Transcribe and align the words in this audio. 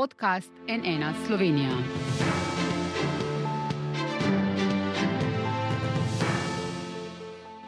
podcast 0.00 0.50
NN 0.68 1.04
Slovenija. 1.26 1.70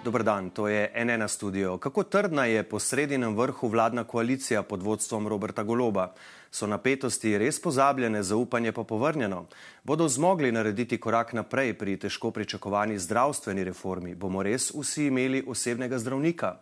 Dobr 0.05 0.23
dan, 0.23 0.51
to 0.51 0.69
je 0.69 1.05
NN 1.05 1.29
studio. 1.29 1.79
Kako 1.79 2.03
trdna 2.03 2.45
je 2.45 2.63
po 2.63 2.79
sredinem 2.79 3.37
vrhu 3.37 3.69
vladna 3.69 4.05
koalicija 4.05 4.63
pod 4.63 4.83
vodstvom 4.83 5.29
Roberta 5.29 5.63
Goloba? 5.63 6.15
So 6.51 6.67
napetosti 6.67 7.39
res 7.39 7.61
pozabljene, 7.63 8.23
zaupanje 8.23 8.73
pa 8.73 8.85
povrnjeno? 8.85 9.47
Bodo 9.85 10.09
zmogli 10.09 10.53
narediti 10.53 11.01
korak 11.01 11.33
naprej 11.33 11.75
pri 11.75 11.97
težko 11.97 12.31
pričakovani 12.31 12.99
zdravstveni 12.99 13.65
reformi? 13.65 14.15
Bomo 14.15 14.43
res 14.43 14.71
vsi 14.75 15.07
imeli 15.07 15.45
osebnega 15.47 15.99
zdravnika? 15.99 16.57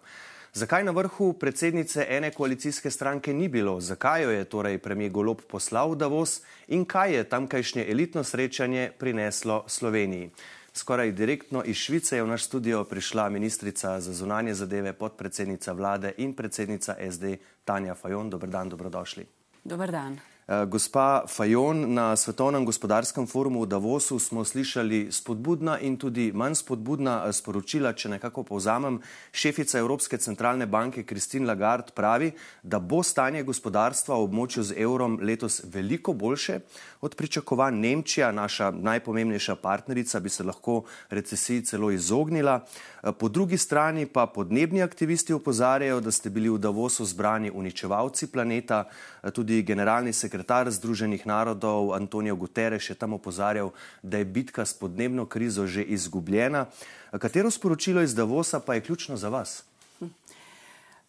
Zakaj 0.52 0.84
na 0.84 0.90
vrhu 0.90 1.32
predsednice 1.32 2.06
ene 2.08 2.30
koalicijske 2.30 2.90
stranke 2.90 3.34
ni 3.34 3.48
bilo? 3.48 3.80
Zakaj 3.80 4.22
jo 4.22 4.30
je 4.30 4.44
torej 4.44 4.78
premijer 4.78 5.12
Golob 5.12 5.42
poslal 5.48 5.92
v 5.92 5.96
Davos 5.96 6.40
in 6.68 6.84
kaj 6.84 7.14
je 7.14 7.24
tamkajšnje 7.24 7.84
elitno 7.90 8.24
srečanje 8.24 8.90
prineslo 8.98 9.64
Sloveniji? 9.66 10.30
Skoraj 10.72 11.12
direktno 11.12 11.62
iz 11.64 11.76
Švice 11.76 12.16
je 12.16 12.22
v 12.22 12.28
naš 12.28 12.44
studio 12.44 12.84
prišla 12.84 13.28
ministrica 13.28 14.00
za 14.00 14.12
zunanje 14.12 14.54
zadeve, 14.54 14.92
podpredsednica 14.92 15.72
vlade 15.72 16.12
in 16.18 16.34
predsednica 16.34 16.96
SD 17.10 17.36
Tanja 17.64 17.94
Fajon. 17.94 18.30
Dobr 18.30 18.48
dan, 18.48 18.68
dobrodošli. 18.68 19.26
Dobr 19.64 19.90
dan. 19.90 20.18
Eh, 20.50 20.66
gospa 20.66 21.22
Fajon, 21.28 21.94
na 21.94 22.16
Svetovnem 22.16 22.64
gospodarskem 22.66 23.26
forumu 23.26 23.62
v 23.62 23.70
Davosu 23.70 24.18
smo 24.18 24.42
slišali 24.44 25.06
spodbudna 25.12 25.78
in 25.78 25.94
tudi 25.94 26.32
manj 26.34 26.56
spodbudna 26.58 27.22
eh, 27.22 27.32
sporočila. 27.32 27.92
Če 27.94 28.10
nekako 28.18 28.42
povzamem, 28.42 28.98
šefica 29.30 29.78
Evropske 29.78 30.18
centralne 30.18 30.66
banke 30.66 31.04
Kristin 31.06 31.46
Lagarde 31.46 31.94
pravi, 31.94 32.32
da 32.66 32.80
bo 32.82 32.98
stanje 33.06 33.44
gospodarstva 33.46 34.16
v 34.18 34.26
območju 34.26 34.64
z 34.72 34.74
evrom 34.82 35.20
letos 35.22 35.60
veliko 35.70 36.16
boljše 36.18 36.58
od 37.00 37.14
pričakovanj. 37.14 37.78
Nemčija, 37.78 38.32
naša 38.34 38.72
najpomembnejša 38.74 39.54
partnerica, 39.54 40.18
bi 40.18 40.34
se 40.34 40.42
lahko 40.42 40.82
recesiji 41.10 41.62
celo 41.62 41.92
izognila. 41.94 42.58
Eh, 43.04 43.12
po 43.14 43.30
drugi 43.30 43.54
strani 43.54 44.06
pa 44.10 44.26
podnebni 44.26 44.82
aktivisti 44.82 45.32
opozarjajo, 45.32 46.00
da 46.00 46.10
ste 46.10 46.26
bili 46.26 46.50
v 46.50 46.58
Davosu 46.58 47.06
zbrani 47.06 47.54
uničevalci 47.54 48.32
planeta, 48.34 48.82
tudi 49.30 49.62
generalni 49.62 50.12
sekretar 50.12 50.39
sekretar 50.40 50.72
Združenih 50.72 51.20
narodov 51.28 51.92
Antonijo 51.92 52.32
Guterres 52.36 52.88
je 52.88 52.96
tam 52.96 53.12
opozarjal, 53.12 53.76
da 54.02 54.16
je 54.18 54.24
bitka 54.24 54.64
s 54.64 54.72
podnebno 54.72 55.26
krizo 55.28 55.66
že 55.66 55.84
izgubljena. 55.84 56.66
Katero 57.12 57.50
sporočilo 57.50 58.00
iz 58.00 58.14
Davosa 58.14 58.60
pa 58.60 58.74
je 58.74 58.80
ključno 58.80 59.16
za 59.16 59.28
vas? 59.28 59.62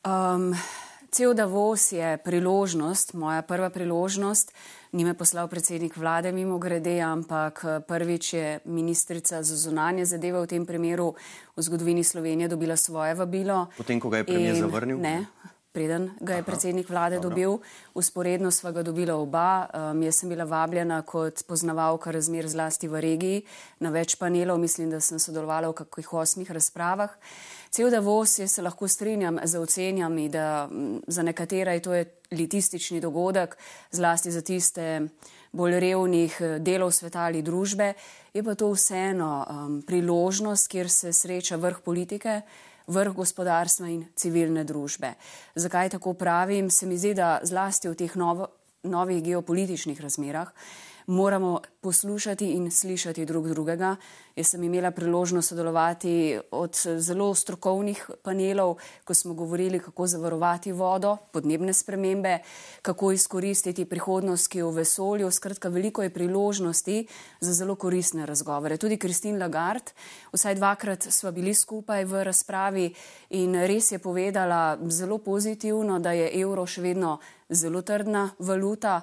Um, 0.04 0.52
cel 1.12 1.34
Davos 1.34 1.92
je 1.92 2.18
priložnost, 2.18 3.14
moja 3.14 3.42
prva 3.42 3.70
priložnost. 3.70 4.52
Ni 4.92 5.06
me 5.06 5.14
poslal 5.14 5.48
predsednik 5.48 5.96
vlade 5.96 6.32
mimo 6.32 6.59
grede, 6.59 7.00
ampak 7.00 7.64
prvič 7.88 8.34
je 8.34 8.59
ministrica 8.66 9.44
za 9.44 9.56
zunanje 9.56 10.06
zadeve 10.06 10.42
v 10.44 10.48
tem 10.48 10.66
primeru 10.66 11.16
v 11.56 11.62
zgodovini 11.64 12.04
Slovenije 12.04 12.52
dobila 12.52 12.76
svoje 12.76 13.16
vabilo. 13.16 13.72
Potem, 13.78 14.00
ko 14.00 14.09
ga 14.12 14.18
je 14.18 14.28
premijer 14.28 14.59
zavrnil? 14.59 15.00
Ne, 15.00 15.26
preden 15.72 16.09
ga 16.19 16.36
je 16.36 16.44
predsednik 16.44 16.89
vlade 16.89 17.16
Dobro. 17.16 17.30
dobil. 17.30 17.58
Usporedno 17.94 18.52
sva 18.52 18.72
ga 18.72 18.83
dobila 18.83 19.16
oba. 19.16 19.67
Um, 19.73 20.03
jaz 20.03 20.16
sem 20.16 20.30
bila 20.30 20.44
vabljena 20.44 21.02
kot 21.02 21.44
poznavalka 21.47 22.11
razmer 22.11 22.47
zlasti 22.47 22.88
v 22.88 23.02
regiji 23.02 23.41
na 23.80 23.89
več 23.89 24.16
panelov. 24.16 24.59
Mislim, 24.59 24.89
da 24.91 25.00
sem 25.00 25.19
sodelovala 25.19 25.72
v 25.72 25.80
kakih 25.83 26.13
osmih 26.13 26.52
razpravah. 26.52 27.16
Cel 27.72 27.89
Davos, 27.89 28.39
jaz 28.39 28.52
se 28.52 28.61
lahko 28.61 28.88
strinjam 28.88 29.39
z 29.44 29.59
ocenjami, 29.59 30.30
da 30.30 30.69
za 31.08 31.23
nekatere 31.23 31.73
je 31.73 31.81
to 31.81 31.94
elitistični 32.31 33.00
dogodek, 33.02 33.58
zlasti 33.91 34.31
za 34.31 34.41
tiste 34.41 35.08
bolj 35.52 35.80
revnih 35.80 36.38
eh, 36.41 36.59
delov 36.59 36.91
sveta 36.91 37.28
ali 37.28 37.41
družbe. 37.41 37.94
Je 38.33 38.44
pa 38.44 38.56
to 38.56 38.72
vseeno 38.72 39.31
um, 39.44 39.81
priložnost, 39.88 40.67
kjer 40.72 40.89
se 40.89 41.13
sreča 41.13 41.56
vrh 41.56 41.80
politike 41.83 42.41
vrh 42.88 43.14
gospodarstva 43.16 43.90
in 43.90 44.06
civilne 44.16 44.64
družbe. 44.64 45.14
Zakaj 45.56 45.90
tako 45.97 46.14
pravim? 46.14 46.69
Se 46.69 46.86
mi 46.86 46.97
zdi, 46.97 47.14
da 47.14 47.40
zlasti 47.44 47.90
v 47.90 47.96
teh 47.96 48.16
novo, 48.16 48.47
novih 48.84 49.24
geopolitičnih 49.24 50.02
razmerah 50.02 50.50
moramo 51.07 51.62
poslušati 51.81 52.51
in 52.51 52.72
slišati 52.72 53.25
drug 53.25 53.47
drugega. 53.50 53.95
Jaz 54.35 54.47
sem 54.47 54.63
imela 54.63 54.91
priložnost 54.91 55.50
sodelovati 55.50 56.39
od 56.51 56.78
zelo 56.97 57.35
strokovnih 57.35 58.09
panelov, 58.23 58.78
ko 59.03 59.13
smo 59.13 59.34
govorili, 59.34 59.79
kako 59.79 60.07
zavarovati 60.07 60.72
vodo, 60.72 61.17
podnebne 61.31 61.73
spremembe, 61.73 62.40
kako 62.81 63.11
izkoristiti 63.11 63.85
prihodnost, 63.85 64.47
ki 64.47 64.57
je 64.57 64.63
v 64.63 64.72
vesolju. 64.72 65.31
Skratka, 65.31 65.69
veliko 65.69 66.03
je 66.03 66.13
priložnosti 66.13 67.07
za 67.40 67.53
zelo 67.53 67.75
koristne 67.75 68.25
razgovore. 68.25 68.78
Tudi 68.78 68.97
Kristin 68.97 69.40
Lagarde, 69.40 69.91
vsaj 70.34 70.56
dvakrat 70.56 71.03
smo 71.09 71.31
bili 71.31 71.53
skupaj 71.53 72.06
v 72.06 72.23
razpravi 72.23 72.94
in 73.29 73.56
res 73.56 73.91
je 73.91 74.00
povedala 74.00 74.78
zelo 74.88 75.17
pozitivno, 75.17 76.00
da 76.00 76.11
je 76.11 76.31
evro 76.41 76.66
še 76.66 76.81
vedno 76.81 77.17
zelo 77.50 77.81
trdna 77.81 78.29
valuta 78.40 79.01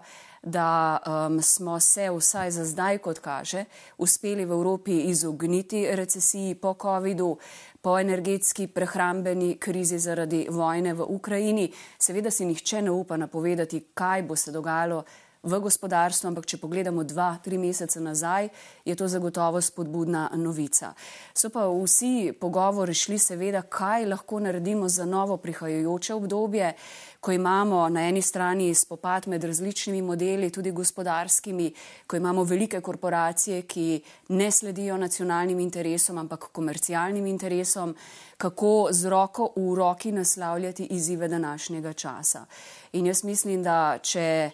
da 0.51 0.99
um, 0.99 1.43
smo 1.43 1.81
se 1.81 2.11
vsaj 2.11 2.51
za 2.51 2.65
zdaj, 2.65 2.99
kot 2.99 3.19
kaže, 3.19 3.65
uspeli 3.99 4.45
v 4.45 4.53
Evropi 4.53 5.01
izogniti 5.11 5.87
recesiji 5.91 6.55
po 6.55 6.75
COVID-u, 6.83 7.37
po 7.83 7.99
energetski 7.99 8.67
prehrambeni 8.67 9.57
krizi 9.57 9.99
zaradi 9.99 10.47
vojne 10.51 10.95
v 10.95 11.07
Ukrajini. 11.09 11.71
Seveda 11.99 12.31
si 12.31 12.47
nihče 12.47 12.83
ne 12.83 12.91
upa 12.91 13.17
napovedati, 13.17 13.81
kaj 13.95 14.23
bo 14.23 14.37
se 14.37 14.53
dogajalo 14.53 15.05
v 15.43 15.61
gospodarstvu, 15.63 16.29
ampak 16.29 16.47
če 16.51 16.59
pogledamo 16.59 17.05
dva, 17.07 17.37
tri 17.43 17.59
mesece 17.59 18.01
nazaj, 18.03 18.49
je 18.85 18.95
to 18.99 19.07
zagotovo 19.09 19.61
spodbudna 19.63 20.29
novica. 20.37 20.93
So 21.35 21.51
pa 21.55 21.69
vsi 21.71 22.33
pogovori 22.41 22.95
šli 22.95 23.19
seveda, 23.23 23.63
kaj 23.63 24.09
lahko 24.11 24.41
naredimo 24.43 24.89
za 24.89 25.07
novo 25.07 25.37
prihajajoče 25.37 26.15
obdobje, 26.15 26.73
ko 27.21 27.33
imamo 27.33 27.89
na 27.89 28.09
eni 28.09 28.23
strani 28.23 28.75
spopad 28.75 29.29
med 29.29 29.45
različnimi 29.45 30.03
modeli, 30.03 30.51
tudi 30.51 30.71
gospodarskimi, 30.71 31.73
ko 32.07 32.17
imamo 32.17 32.45
velike 32.45 32.81
korporacije, 32.81 33.63
ki 33.63 34.01
ne 34.29 34.51
sledijo 34.51 34.97
nacionalnim 34.97 35.61
interesom, 35.61 36.19
ampak 36.19 36.49
komercialnim 36.53 37.27
interesom, 37.27 37.95
kako 38.37 38.89
z 38.91 39.09
roko 39.11 39.53
v 39.57 39.75
roki 39.75 40.13
naslavljati 40.13 40.85
izzive 40.85 41.29
današnjega 41.29 41.93
časa. 41.93 42.45
In 42.93 43.07
jaz 43.07 43.25
mislim, 43.25 43.63
da 43.63 43.99
če 44.03 44.51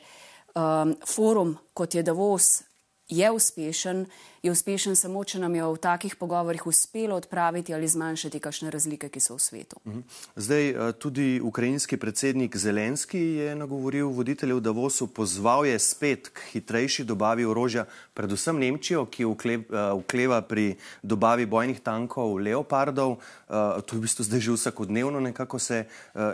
um, 0.55 0.97
forum, 1.07 1.59
kot 1.75 1.95
je 1.95 2.03
Davos, 2.03 2.63
je 3.09 3.31
uspešen, 3.31 4.07
je 4.43 4.51
uspešen 4.51 4.97
samo, 4.97 5.25
če 5.25 5.39
nam 5.39 5.55
je 5.55 5.65
v 5.65 5.81
takih 5.81 6.17
pogovorjih 6.17 6.67
uspelo 6.67 7.17
odpraviti 7.17 7.75
ali 7.75 7.89
zmanjšati 7.89 8.41
kakšne 8.41 8.71
razlike, 8.73 9.09
ki 9.09 9.21
so 9.21 9.37
v 9.37 9.41
svetu. 9.41 9.77
Mhm. 9.85 10.01
Zdaj, 10.37 10.69
eh, 10.69 10.93
tudi 10.93 11.41
ukrajinski 11.41 11.97
predsednik 11.97 12.57
Zelenski 12.57 13.19
je 13.19 13.55
nagovoril 13.55 14.09
voditeljev 14.09 14.61
Davosu, 14.61 15.07
pozval 15.07 15.67
je 15.67 15.79
spet 15.79 16.29
k 16.29 16.41
hitrejši 16.53 17.05
dobavi 17.05 17.45
orožja, 17.45 17.85
predvsem 18.15 18.59
Nemčijo, 18.59 19.05
ki 19.07 19.25
ukleva 19.25 20.39
eh, 20.39 20.49
pri 20.49 20.77
dobavi 21.03 21.47
bojnih 21.47 21.81
tankov 21.81 22.41
Leopardov. 22.41 23.19
Eh, 23.49 23.83
to 23.85 23.97
je 23.97 23.99
v 23.99 24.03
bistvu 24.03 24.25
zdaj 24.25 24.41
že 24.41 24.53
vsakodnevno, 24.53 25.21
nekako 25.21 25.59
se 25.59 25.85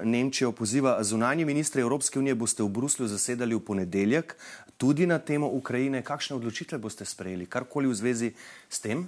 Nemčijo 0.05 0.53
poziva. 0.53 1.03
Zunanji 1.03 1.45
ministri 1.45 1.83
Evropske 1.83 2.19
unije 2.19 2.35
boste 2.35 2.63
v 2.63 2.69
Bruslju 2.69 3.07
zasedali 3.07 3.55
v 3.55 3.61
ponedeljek 3.61 4.37
tudi 4.81 5.05
na 5.07 5.21
temo 5.21 5.45
Ukrajine. 5.53 6.01
Kakšne 6.01 6.41
odločitve 6.41 6.81
boste 6.81 7.05
sprejeli? 7.05 7.45
Karkoli 7.45 7.85
v 7.85 7.95
zvezi 7.95 8.29
s 8.65 8.81
tem? 8.81 9.05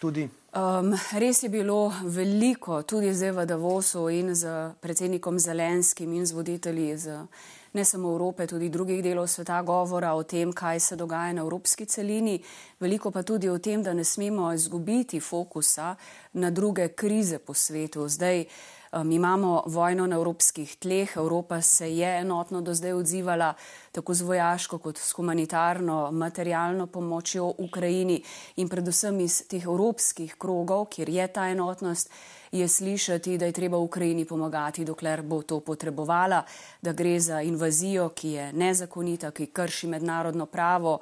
Um, 0.00 0.96
res 1.12 1.42
je 1.42 1.50
bilo 1.52 1.92
veliko, 2.08 2.80
tudi 2.88 3.12
zdaj 3.12 3.34
v 3.36 3.40
Davosu 3.44 4.08
in 4.08 4.32
z 4.32 4.72
predsednikom 4.80 5.36
Zelenskim 5.36 6.08
in 6.16 6.24
z 6.24 6.32
voditelji 6.32 6.96
z 6.96 7.28
ne 7.72 7.84
samo 7.84 8.08
Evrope, 8.08 8.46
tudi 8.46 8.70
drugih 8.72 9.02
delov 9.02 9.28
sveta, 9.28 9.60
govora 9.62 10.14
o 10.14 10.22
tem, 10.22 10.52
kaj 10.52 10.80
se 10.80 10.96
dogaja 10.96 11.32
na 11.32 11.44
evropski 11.44 11.86
celini, 11.86 12.40
veliko 12.80 13.10
pa 13.10 13.22
tudi 13.22 13.48
o 13.48 13.58
tem, 13.58 13.82
da 13.82 13.94
ne 13.94 14.04
smemo 14.04 14.52
izgubiti 14.52 15.20
fokusa 15.20 15.94
na 16.32 16.50
druge 16.50 16.88
krize 16.88 17.38
po 17.38 17.54
svetu. 17.54 18.08
Zdaj, 18.08 18.44
Mi 18.92 19.14
imamo 19.14 19.62
vojno 19.66 20.06
na 20.06 20.16
evropskih 20.16 20.76
tleh, 20.76 21.16
Evropa 21.16 21.60
se 21.62 21.96
je 21.96 22.18
enotno 22.20 22.60
do 22.60 22.74
zdaj 22.74 22.92
odzivala 22.92 23.54
tako 23.92 24.14
z 24.14 24.22
vojaško 24.22 24.78
kot 24.78 24.98
s 24.98 25.12
humanitarno, 25.12 26.10
materialno 26.10 26.86
pomočjo 26.86 27.52
Ukrajini 27.58 28.22
in 28.56 28.68
predvsem 28.68 29.20
iz 29.20 29.44
teh 29.46 29.64
evropskih 29.64 30.34
krogov, 30.34 30.88
kjer 30.90 31.08
je 31.08 31.26
ta 31.26 31.46
enotnost 31.48 32.10
je 32.52 32.68
slišati, 32.68 33.38
da 33.38 33.46
je 33.46 33.52
treba 33.52 33.78
Ukrajini 33.78 34.24
pomagati, 34.24 34.84
dokler 34.84 35.22
bo 35.22 35.42
to 35.42 35.60
potrebovala, 35.60 36.42
da 36.82 36.92
gre 36.92 37.20
za 37.20 37.42
invazijo, 37.42 38.08
ki 38.08 38.30
je 38.30 38.52
nezakonita, 38.52 39.30
ki 39.30 39.46
krši 39.46 39.86
mednarodno 39.86 40.46
pravo, 40.46 40.98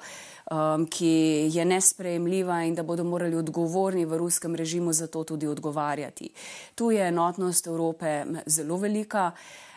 um, 0.51 0.85
ki 0.85 1.49
je 1.53 1.65
nesprejemljiva 1.65 2.63
in 2.63 2.75
da 2.75 2.83
bodo 2.83 3.03
morali 3.03 3.35
odgovorni 3.35 4.05
v 4.05 4.17
ruskem 4.17 4.55
režimu 4.55 4.93
za 4.93 5.07
to 5.07 5.23
tudi 5.23 5.47
odgovarjati. 5.47 6.29
Tu 6.75 6.91
je 6.91 7.07
enotnost 7.07 7.67
Evrope 7.67 8.25
zelo 8.45 8.77
velika. 8.77 9.31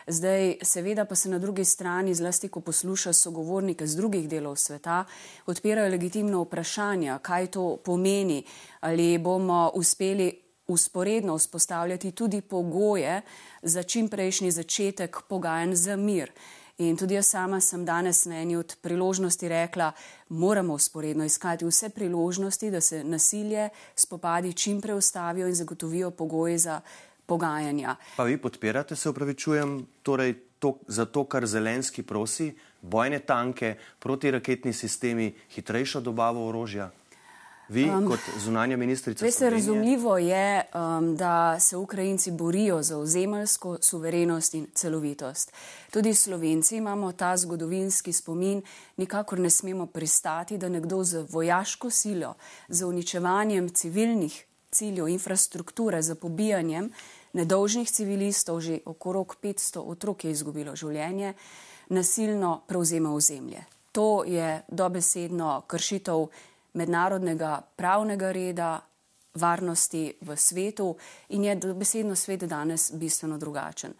Zdaj, 0.07 0.57
seveda 0.61 1.05
pa 1.05 1.15
se 1.15 1.29
na 1.29 1.39
drugi 1.39 1.65
strani, 1.65 2.13
zlasti 2.13 2.49
ko 2.49 2.59
posluša 2.59 3.13
sogovornike 3.13 3.87
z 3.87 3.95
drugih 3.95 4.29
delov 4.29 4.55
sveta, 4.55 5.05
odpirajo 5.45 5.89
legitimno 5.89 6.41
vprašanja, 6.43 7.19
kaj 7.19 7.47
to 7.47 7.77
pomeni, 7.85 8.43
ali 8.81 9.17
bomo 9.17 9.71
uspeli 9.73 10.42
usporedno 10.73 11.37
vzpostavljati 11.37 12.11
tudi 12.11 12.41
pogoje 12.41 13.21
za 13.61 13.83
čimprejšnji 13.83 14.51
začetek 14.51 15.17
pogajanj 15.29 15.75
za 15.75 15.95
mir. 15.95 16.31
In 16.77 16.97
tudi 16.97 17.13
jaz 17.13 17.27
sama 17.29 17.59
sem 17.61 17.85
danes 17.85 18.25
na 18.25 18.41
eni 18.41 18.55
od 18.57 18.75
priložnosti 18.81 19.49
rekla, 19.49 19.91
moramo 20.29 20.73
usporedno 20.73 21.25
iskati 21.25 21.65
vse 21.65 21.89
priložnosti, 21.89 22.71
da 22.71 22.81
se 22.81 23.03
nasilje 23.03 23.69
spopadi 23.95 24.53
čim 24.53 24.81
prej 24.81 24.95
ustavijo 24.97 25.47
in 25.47 25.55
zagotovijo 25.55 26.11
pogoje 26.11 26.57
za 26.57 26.81
pogajanja. 27.25 27.95
Pa 28.17 28.23
vi 28.23 28.37
podpirate, 28.37 28.95
se 28.95 29.09
upravičujem, 29.09 29.85
torej 30.03 30.33
to, 30.59 30.77
za 30.87 31.05
to, 31.05 31.25
kar 31.25 31.45
Zelenski 31.45 32.03
prosi, 32.03 32.53
bojne 32.81 33.19
tanke, 33.19 33.75
protiraketni 33.99 34.73
sistemi, 34.73 35.33
hitrejšo 35.55 36.01
dobavo 36.01 36.47
orožja? 36.47 36.89
Vi, 37.69 37.89
um, 37.89 38.07
kot 38.07 38.19
zunanja 38.43 38.77
ministrica. 38.77 39.25
Veste, 39.25 39.49
razumljivo 39.49 40.17
je, 40.17 40.61
um, 40.73 41.15
da 41.15 41.59
se 41.59 41.77
Ukrajinci 41.77 42.31
borijo 42.31 42.83
za 42.83 42.97
ozemeljsko 42.97 43.77
suverenost 43.81 44.53
in 44.53 44.67
celovitost. 44.73 45.51
Tudi 45.91 46.13
Slovenci 46.13 46.77
imamo 46.77 47.11
ta 47.11 47.37
zgodovinski 47.37 48.13
spomin, 48.13 48.61
nikakor 48.97 49.39
ne 49.39 49.49
smemo 49.49 49.85
pristati, 49.85 50.57
da 50.57 50.69
nekdo 50.69 51.03
z 51.03 51.25
vojaško 51.29 51.89
silo, 51.89 52.33
z 52.67 52.85
uničevanjem 52.85 53.69
civilnih 53.69 54.45
ciljev, 54.71 55.07
infrastrukture, 55.07 56.01
z 56.01 56.15
pobijanjem 56.15 56.89
nedolžnih 57.33 57.91
civilistov, 57.91 58.61
že 58.61 58.79
okrog 58.85 59.37
500 59.41 59.79
otrok 59.79 60.25
je 60.25 60.31
izgubilo 60.31 60.75
življenje, 60.75 61.33
nasilno 61.89 62.61
prevzema 62.67 63.13
ozemlje. 63.13 63.65
To 63.91 64.23
je 64.25 64.61
dobesedno 64.67 65.61
kršitev 65.67 66.27
mednarodnega 66.73 67.61
pravnega 67.75 68.31
reda, 68.31 68.79
varnosti 69.33 70.13
v 70.21 70.37
svetu 70.37 70.95
in 71.29 71.43
je 71.43 71.55
besedno 71.55 72.15
svet 72.15 72.43
danes 72.43 72.91
bistveno 72.93 73.37
drugačen. 73.37 73.93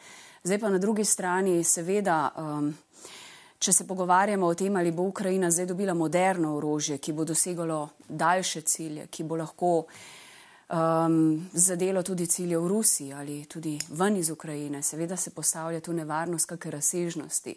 Zdaj 0.43 0.59
pa 0.59 0.69
na 0.69 0.77
drugi 0.77 1.05
strani, 1.05 1.63
seveda, 1.63 2.31
um, 2.37 2.73
če 3.59 3.73
se 3.73 3.87
pogovarjamo 3.87 4.45
o 4.45 4.55
tem, 4.55 4.75
ali 4.75 4.91
bo 4.91 5.03
Ukrajina 5.03 5.51
zdaj 5.51 5.65
dobila 5.65 5.93
moderno 5.93 6.55
orožje, 6.57 6.97
ki 6.97 7.13
bo 7.13 7.25
dosegalo 7.25 7.89
daljše 8.09 8.61
cilje, 8.61 9.07
ki 9.07 9.23
bo 9.23 9.35
lahko 9.35 9.85
um, 9.87 11.49
zadelo 11.53 12.03
tudi 12.03 12.27
cilje 12.27 12.59
v 12.59 12.67
Rusiji 12.67 13.13
ali 13.13 13.45
tudi 13.45 13.79
ven 13.89 14.17
iz 14.17 14.29
Ukrajine, 14.29 14.83
seveda 14.83 15.17
se 15.17 15.31
postavlja 15.31 15.79
tu 15.79 15.93
nevarnost 15.93 16.45
kakšne 16.45 16.71
razsežnosti 16.71 17.55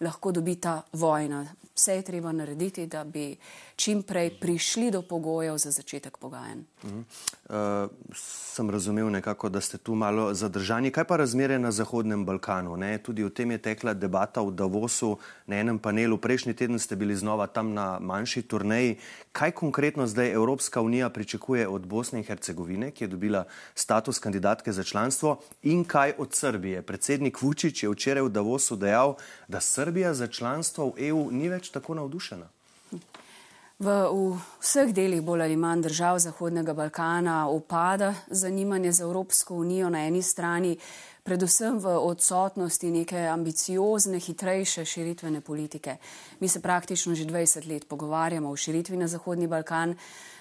lahko 0.00 0.32
dobi 0.32 0.56
ta 0.56 0.82
vojna. 0.92 1.46
Vse 1.74 1.94
je 1.94 2.02
treba 2.02 2.32
narediti, 2.32 2.86
da 2.86 3.04
bi 3.04 3.36
čim 3.76 4.02
prej 4.02 4.30
prišli 4.40 4.90
do 4.90 5.02
pogojev 5.02 5.58
za 5.58 5.70
začetek 5.70 6.18
pogajanj. 6.18 6.62
-huh. 6.84 7.04
uh, 7.48 7.90
sem 8.08 8.70
razumel 8.70 9.10
nekako, 9.10 9.48
da 9.48 9.60
ste 9.60 9.78
tu 9.78 9.94
malo 9.94 10.34
zadržani. 10.34 10.90
Kaj 10.90 11.04
pa 11.04 11.16
razmere 11.16 11.58
na 11.58 11.72
Zahodnem 11.72 12.24
Balkanu? 12.24 12.76
Ne? 12.76 12.98
Tudi 12.98 13.24
o 13.24 13.30
tem 13.30 13.50
je 13.50 13.58
tekla 13.58 13.94
debata 13.94 14.40
v 14.40 14.50
Davosu 14.50 15.18
na 15.46 15.56
enem 15.56 15.78
panelu. 15.78 16.18
Prejšnji 16.18 16.54
teden 16.54 16.78
ste 16.78 16.96
bili 16.96 17.16
znova 17.16 17.46
tam 17.46 17.72
na 17.74 17.98
manjši 18.00 18.42
turneji. 18.42 18.98
Kaj 19.32 19.50
konkretno 19.50 20.06
zdaj 20.06 20.32
Evropska 20.32 20.80
unija 20.80 21.10
pričakuje 21.10 21.68
od 21.68 21.86
Bosne 21.86 22.18
in 22.18 22.24
Hercegovine, 22.24 22.90
ki 22.90 23.04
je 23.04 23.08
dobila 23.08 23.44
status 23.74 24.18
kandidatke 24.18 24.72
za 24.72 24.82
članstvo, 24.82 25.40
in 25.62 25.84
kaj 25.84 26.14
od 26.18 26.34
Srbije? 26.34 26.82
Predsednik 26.82 27.42
Vučić 27.42 27.82
je 27.82 27.90
včeraj 27.90 28.22
v 28.22 28.28
Davosu 28.28 28.76
dejal, 28.76 29.16
da 29.48 29.60
Srbija 29.60 30.14
za 30.14 30.26
članstvo 30.26 30.86
v 30.94 31.08
EU 31.08 31.30
ni 31.30 31.48
več 31.48 31.70
tako 31.70 31.94
navdušena. 31.94 32.48
V, 33.84 33.92
v 33.92 34.40
vseh 34.64 34.94
delih 34.96 35.20
bolj 35.20 35.42
ali 35.44 35.56
manj 35.60 35.82
držav 35.84 36.16
Zahodnega 36.18 36.72
Balkana 36.72 37.48
upada 37.52 38.14
zanimanje 38.30 38.92
za 38.92 39.04
Evropsko 39.04 39.54
unijo 39.54 39.90
na 39.90 40.06
eni 40.06 40.22
strani, 40.22 40.78
predvsem 41.22 41.76
v 41.78 41.92
odsotnosti 41.92 42.90
neke 42.90 43.26
ambiciozne, 43.28 44.20
hitrejše 44.24 44.84
širitvene 44.84 45.40
politike. 45.40 45.96
Mi 46.40 46.48
se 46.48 46.62
praktično 46.62 47.14
že 47.14 47.24
20 47.24 47.68
let 47.68 47.84
pogovarjamo 47.88 48.50
o 48.50 48.56
širitvi 48.56 48.96
na 48.96 49.08
Zahodni 49.08 49.46
Balkan, 49.46 49.94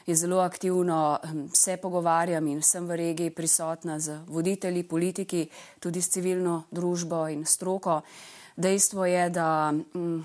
je 0.07 0.15
zelo 0.15 0.39
aktivno, 0.39 1.19
hm, 1.23 1.47
se 1.53 1.77
pogovarjam 1.77 2.47
in 2.47 2.61
sem 2.61 2.87
v 2.87 2.95
regiji 2.95 3.29
prisotna 3.29 3.99
z 3.99 4.21
voditelji, 4.27 4.83
politiki, 4.83 5.49
tudi 5.79 6.01
s 6.01 6.09
civilno 6.09 6.63
družbo 6.71 7.27
in 7.27 7.45
stroko. 7.45 8.01
Dejstvo 8.55 9.05
je, 9.05 9.29
da. 9.29 9.73
Hm, 9.93 10.21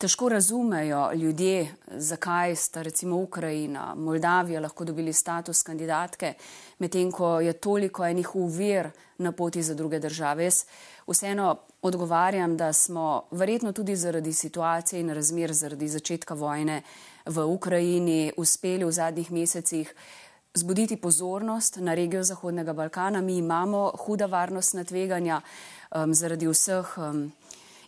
težko 0.00 0.28
razumejo 0.28 1.12
ljudje, 1.12 1.74
zakaj 1.86 2.56
sta 2.56 2.82
recimo 2.82 3.16
Ukrajina, 3.16 3.94
Moldavija 3.94 4.60
lahko 4.60 4.84
dobili 4.84 5.12
status 5.12 5.62
kandidatke, 5.62 6.34
medtem 6.78 7.12
ko 7.12 7.40
je 7.40 7.52
toliko 7.52 8.06
enih 8.06 8.34
uvir 8.34 8.88
na 9.18 9.32
poti 9.32 9.62
za 9.62 9.74
druge 9.74 9.98
države. 9.98 10.44
Jaz 10.44 10.64
vseeno 11.06 11.56
odgovarjam, 11.82 12.56
da 12.56 12.72
smo 12.72 13.22
verjetno 13.30 13.72
tudi 13.72 13.96
zaradi 13.96 14.32
situacije 14.32 15.00
in 15.00 15.10
razmer, 15.10 15.52
zaradi 15.52 15.88
začetka 15.88 16.34
vojne 16.34 16.82
v 17.26 17.44
Ukrajini 17.44 18.32
uspeli 18.36 18.84
v 18.84 18.92
zadnjih 18.92 19.32
mesecih 19.32 19.94
zbuditi 20.54 20.96
pozornost 20.96 21.76
na 21.76 21.94
regijo 21.94 22.22
Zahodnega 22.22 22.72
Balkana. 22.72 23.20
Mi 23.20 23.36
imamo 23.36 23.92
huda 23.98 24.26
varnostna 24.26 24.84
tveganja 24.84 25.40
um, 25.94 26.14
zaradi 26.14 26.48
vseh 26.48 26.98
um, 26.98 27.32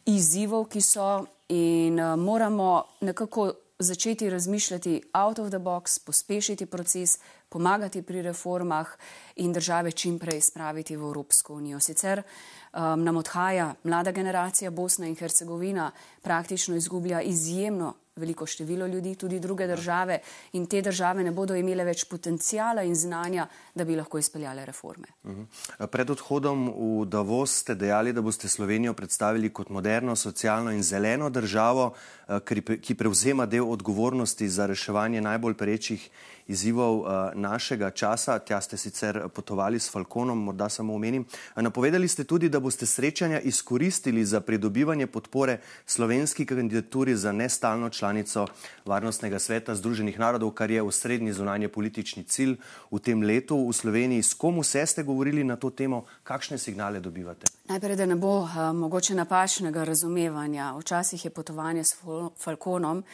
izzivov, 0.05 0.69
ki 0.69 0.81
so 0.81 1.25
in 1.53 2.01
uh, 2.01 2.19
moramo 2.19 2.85
nekako 3.01 3.53
začeti 3.79 4.31
razmišljati 4.31 5.03
out 5.13 5.39
of 5.39 5.49
the 5.49 5.59
box, 5.59 5.99
pospešiti 6.07 6.67
proces, 6.67 7.19
pomagati 7.49 8.03
pri 8.03 8.23
reformah 8.23 8.89
in 9.37 9.53
države 9.53 9.93
čim 9.93 10.19
prej 10.19 10.41
spraviti 10.41 10.97
v 10.97 11.01
Evropsko 11.01 11.55
unijo. 11.55 11.81
Sicer 11.81 12.23
um, 12.23 13.05
nam 13.05 13.17
odhaja 13.17 13.75
mlada 13.85 14.11
generacija 14.11 14.71
Bosna 14.71 15.07
in 15.07 15.17
Hercegovina, 15.17 15.91
praktično 16.23 16.77
izgublja 16.77 17.23
izjemno 17.23 17.95
veliko 18.17 18.47
število 18.47 18.87
ljudi, 18.87 19.15
tudi 19.15 19.41
druge 19.41 19.67
države 19.67 20.19
in 20.53 20.67
te 20.67 20.83
države 20.83 21.25
ne 21.25 21.31
bodo 21.33 21.55
imele 21.57 21.85
več 21.85 22.05
potencijala 22.05 22.83
in 22.83 22.95
znanja, 22.95 23.47
da 23.75 23.85
bi 23.85 23.97
lahko 23.97 24.19
izpeljale 24.19 24.67
reforme. 24.67 25.07
Mhm. 25.25 25.43
Pred 25.91 26.11
odhodom 26.11 26.67
v 26.69 27.07
Davos 27.07 27.57
ste 27.63 27.75
dejali, 27.75 28.13
da 28.13 28.21
boste 28.21 28.49
Slovenijo 28.49 28.93
predstavili 28.95 29.49
kot 29.49 29.69
moderno, 29.69 30.17
socialno 30.17 30.73
in 30.73 30.83
zeleno 30.83 31.31
državo, 31.31 31.93
eh, 32.29 32.41
ki 32.81 32.95
prevzema 32.95 33.47
del 33.47 33.71
odgovornosti 33.71 34.49
za 34.49 34.67
reševanje 34.67 35.21
najbolj 35.21 35.55
perečih 35.55 36.11
izzivov 36.47 37.01
uh, 37.01 37.07
našega 37.35 37.91
časa. 37.91 38.39
Tja 38.39 38.61
ste 38.61 38.77
sicer 38.77 39.29
potovali 39.29 39.81
s 39.81 39.91
Falkonom, 39.91 40.39
morda 40.39 40.69
samo 40.69 40.95
omenim. 40.95 41.25
Napovedali 41.57 42.09
ste 42.09 42.25
tudi, 42.25 42.49
da 42.49 42.61
boste 42.61 42.87
srečanja 42.87 43.41
izkoristili 43.41 44.25
za 44.25 44.41
pridobivanje 44.41 45.07
podpore 45.07 45.59
slovenski 45.87 46.47
kandidaturi 46.47 47.17
za 47.17 47.33
nestalno 47.33 47.91
članico 47.91 48.47
Varnostnega 48.85 49.39
sveta 49.39 49.75
Združenih 49.75 50.19
narodov, 50.19 50.51
kar 50.51 50.71
je 50.71 50.83
osrednji 50.83 51.33
zunanje 51.33 51.69
politični 51.69 52.25
cilj 52.25 52.57
v 52.91 52.99
tem 52.99 53.23
letu 53.23 53.69
v 53.69 53.73
Sloveniji. 53.73 54.23
S 54.23 54.35
kom 54.35 54.61
vse 54.61 54.87
ste 54.87 55.03
govorili 55.03 55.45
na 55.45 55.57
to 55.57 55.71
temo, 55.71 56.05
kakšne 56.23 56.59
signale 56.59 57.01
dobivate? 57.01 57.47
Najprej, 57.69 57.97
da 57.97 58.07
ne 58.07 58.17
bo 58.17 58.39
uh, 58.39 58.73
mogoče 58.75 59.15
napačnega 59.15 59.85
razumevanja. 59.85 60.75
Včasih 60.79 61.25
je 61.25 61.31
potovanje 61.31 61.85
s 61.85 61.97
Falkonom 62.39 63.05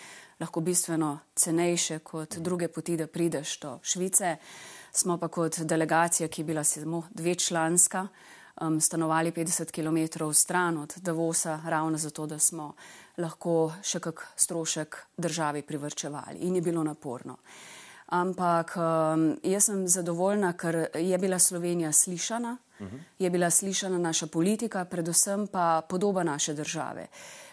lahko 0.41 0.61
bistveno 0.61 1.19
cenejše 1.35 1.99
kot 1.99 2.37
druge 2.37 2.69
poti, 2.69 2.97
da 2.97 3.07
prideš 3.07 3.61
do 3.61 3.79
Švice. 3.83 4.37
Smo 4.93 5.19
pa 5.19 5.29
kot 5.29 5.59
delegacija, 5.59 6.29
ki 6.29 6.41
je 6.41 6.45
bila 6.45 6.65
samo 6.65 7.03
dvečlanska, 7.11 8.07
um, 8.61 8.81
stanovali 8.81 9.33
50 9.33 9.71
km 9.71 10.33
stran 10.33 10.79
od 10.79 10.95
Davosa, 10.97 11.61
ravno 11.65 11.99
zato, 11.99 12.27
da 12.27 12.39
smo 12.39 12.73
lahko 13.19 13.73
še 13.83 14.01
kak 14.01 14.27
strošek 14.37 14.97
državi 15.17 15.63
privrčevali 15.63 16.39
in 16.39 16.57
je 16.57 16.63
bilo 16.63 16.85
naporno. 16.85 17.37
Ampak 18.07 18.73
um, 18.77 19.35
jaz 19.43 19.65
sem 19.65 19.89
zadovoljna, 19.89 20.53
ker 20.53 20.87
je 20.95 21.19
bila 21.19 21.39
Slovenija 21.39 21.93
slišana, 21.93 22.57
uh 22.79 22.87
-huh. 22.87 23.01
je 23.19 23.31
bila 23.31 23.51
slišana 23.51 23.99
naša 23.99 24.27
politika, 24.27 24.85
predvsem 24.85 25.47
pa 25.47 25.83
podoba 25.89 26.23
naše 26.23 26.55
države 26.55 27.07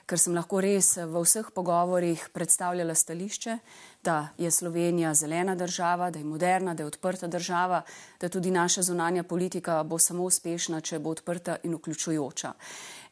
ker 0.06 0.22
sem 0.22 0.36
lahko 0.38 0.62
res 0.62 0.96
v 1.02 1.22
vseh 1.24 1.48
pogovorjih 1.54 2.28
predstavljala 2.34 2.94
stališče, 2.96 3.58
da 4.06 4.30
je 4.38 4.52
Slovenija 4.52 5.14
zelena 5.14 5.56
država, 5.56 6.12
da 6.12 6.20
je 6.20 6.26
moderna, 6.26 6.74
da 6.74 6.84
je 6.84 6.88
odprta 6.88 7.28
država, 7.28 7.82
da 8.22 8.30
tudi 8.30 8.52
naša 8.52 8.82
zunanja 8.82 9.24
politika 9.24 9.84
bo 9.84 9.98
samo 10.00 10.24
uspešna, 10.24 10.82
če 10.82 11.00
bo 11.00 11.10
odprta 11.10 11.58
in 11.64 11.74
vključujoča. 11.74 12.54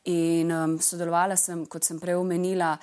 In 0.05 0.51
um, 0.51 0.75
sodelovala 0.83 1.37
sem, 1.39 1.61
kot 1.65 1.85
sem 1.87 1.99
prej 1.99 2.17
omenila, 2.19 2.73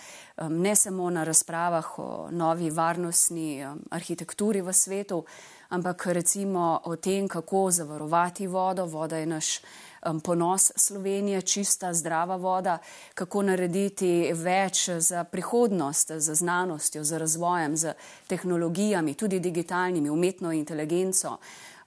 um, 0.41 0.55
ne 0.63 0.73
samo 0.77 1.11
na 1.11 1.25
razpravah 1.25 1.99
o 2.01 2.07
novi 2.33 2.71
varnostni 2.71 3.61
um, 3.61 3.83
arhitekturi 3.93 4.63
v 4.65 4.73
svetu, 4.73 5.21
ampak 5.69 6.07
recimo 6.17 6.81
o 6.85 6.97
tem, 6.97 7.29
kako 7.29 7.69
zavarovati 7.71 8.47
vodo. 8.47 8.87
Voda 8.87 9.21
je 9.21 9.27
naš 9.27 9.61
um, 10.07 10.21
ponos 10.21 10.73
Slovenije, 10.77 11.43
čista, 11.43 11.93
zdrava 11.95 12.37
voda, 12.37 12.79
kako 13.15 13.43
narediti 13.43 14.33
več 14.35 14.89
za 14.91 15.25
prihodnost, 15.25 16.13
za 16.17 16.35
znanostjo, 16.35 17.05
za 17.05 17.19
razvojem, 17.19 17.77
za 17.77 17.95
tehnologijami, 18.27 19.15
tudi 19.15 19.41
digitalnimi, 19.41 20.11
umetno 20.11 20.53
inteligenco. 20.53 21.39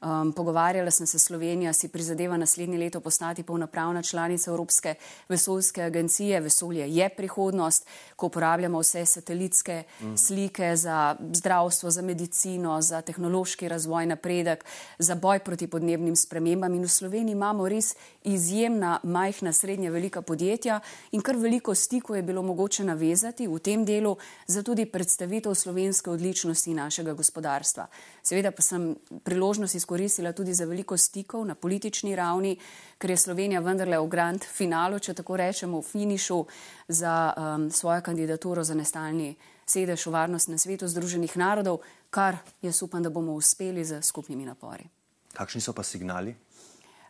Um, 0.03 0.33
pogovarjala 0.33 0.91
sem 0.91 1.07
se, 1.07 1.19
Slovenija 1.19 1.73
si 1.73 1.87
prizadeva 1.87 2.37
naslednje 2.37 2.77
leto 2.77 2.99
postati 2.99 3.43
polnopravna 3.43 4.01
članica 4.01 4.51
Evropske 4.51 4.95
vesoljske 5.29 5.83
agencije. 5.83 6.41
Vesolje 6.41 6.95
je 6.95 7.09
prihodnost, 7.09 7.87
ko 8.15 8.25
uporabljamo 8.25 8.79
vse 8.79 9.05
satelitske 9.05 9.83
mm. 10.01 10.17
slike 10.17 10.75
za 10.75 11.15
zdravstvo, 11.33 11.91
za 11.91 12.01
medicino, 12.01 12.81
za 12.81 13.01
tehnološki 13.01 13.67
razvoj, 13.67 14.05
napredek, 14.05 14.65
za 14.99 15.15
boj 15.15 15.39
proti 15.39 15.67
podnebnim 15.67 16.15
spremembam. 16.15 16.73
In 16.73 16.83
v 16.83 16.89
Sloveniji 16.89 17.31
imamo 17.31 17.69
res 17.69 17.95
izjemna, 18.23 18.99
majhna, 19.03 19.53
srednja, 19.53 19.91
velika 19.91 20.21
podjetja 20.21 20.79
in 21.11 21.21
kar 21.21 21.35
veliko 21.35 21.75
stikov 21.75 22.15
je 22.15 22.23
bilo 22.23 22.41
mogoče 22.41 22.83
navezati 22.83 23.47
v 23.47 23.59
tem 23.59 23.85
delu 23.85 24.17
za 24.47 24.63
tudi 24.63 24.85
predstavitev 24.85 25.55
slovenske 25.55 26.11
odličnosti 26.11 26.73
našega 26.73 27.13
gospodarstva. 27.13 27.87
Seveda 28.23 28.51
pa 28.51 28.61
sem 28.61 28.95
priložnost 29.23 29.75
izkoristila 29.75 29.92
izkoristila 29.93 30.31
tudi 30.33 30.53
za 30.53 30.65
veliko 30.65 30.97
stikov 30.97 31.45
na 31.45 31.55
politični 31.55 32.15
ravni, 32.15 32.57
ker 32.97 33.09
je 33.09 33.17
Slovenija 33.17 33.59
vendarle 33.59 33.99
v 33.99 34.07
grand 34.09 34.43
finalu, 34.43 34.99
če 34.99 35.13
tako 35.13 35.37
rečemo, 35.37 35.81
v 35.81 35.85
finišu 35.85 36.45
za 36.87 37.33
um, 37.37 37.69
svojo 37.71 38.01
kandidaturo 38.01 38.63
za 38.63 38.73
nestalni 38.73 39.35
sedež 39.65 40.07
v 40.07 40.11
varnostnem 40.11 40.57
svetu 40.57 40.87
Združenih 40.87 41.37
narodov, 41.37 41.83
kar 42.09 42.37
jaz 42.61 42.81
upam, 42.81 43.03
da 43.03 43.09
bomo 43.09 43.33
uspeli 43.37 43.85
z 43.85 44.01
skupnimi 44.01 44.45
napori. 44.45 44.89
Kakšni 45.33 45.61
so 45.61 45.73
pa 45.73 45.83
signali? 45.83 46.33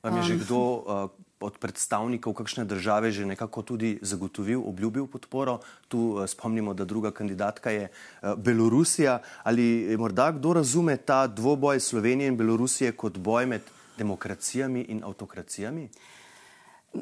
Vam 0.04 0.20
je 0.20 0.22
um, 0.22 0.28
že 0.28 0.36
kdo 0.44 0.60
uh, 0.60 1.10
od 1.44 1.58
predstavnikov 1.60 2.34
kakšne 2.34 2.66
države 2.66 3.12
že 3.12 3.26
nekako 3.26 3.62
tudi 3.62 4.00
zagotovil, 4.02 4.64
obljubil 4.66 5.08
podporo. 5.08 5.60
Tu 5.88 6.00
eh, 6.00 6.28
spomnimo, 6.28 6.74
da 6.74 6.86
druga 6.86 7.12
kandidatka 7.12 7.72
je 7.72 7.90
eh, 7.92 8.36
Belorusija. 8.38 9.20
Ali 9.44 9.96
morda 10.00 10.32
kdo 10.32 10.54
razume 10.54 10.98
ta 10.98 11.28
dvoboj 11.28 11.80
Slovenije 11.80 12.28
in 12.28 12.38
Belorusije 12.38 12.92
kot 12.92 13.18
boj 13.18 13.46
med 13.46 13.62
demokracijami 13.98 14.86
in 14.90 15.04
avtokracijami? 15.04 15.90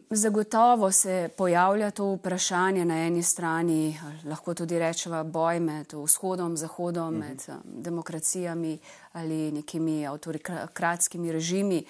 Zagotovo 0.09 0.91
se 0.91 1.29
pojavlja 1.37 1.91
to 1.91 2.05
vprašanje 2.13 2.85
na 2.85 2.95
eni 3.05 3.23
strani, 3.23 3.99
lahko 4.25 4.53
tudi 4.53 4.79
rečemo 4.79 5.23
boj 5.23 5.59
med 5.59 5.93
vzhodom, 5.93 6.57
zahodom, 6.57 7.17
med 7.17 7.43
mhm. 7.47 7.57
um, 7.57 7.83
demokracijami 7.83 8.77
ali 9.11 9.51
nekimi 9.51 10.07
avtorikratskimi 10.07 11.31
režimi. 11.31 11.83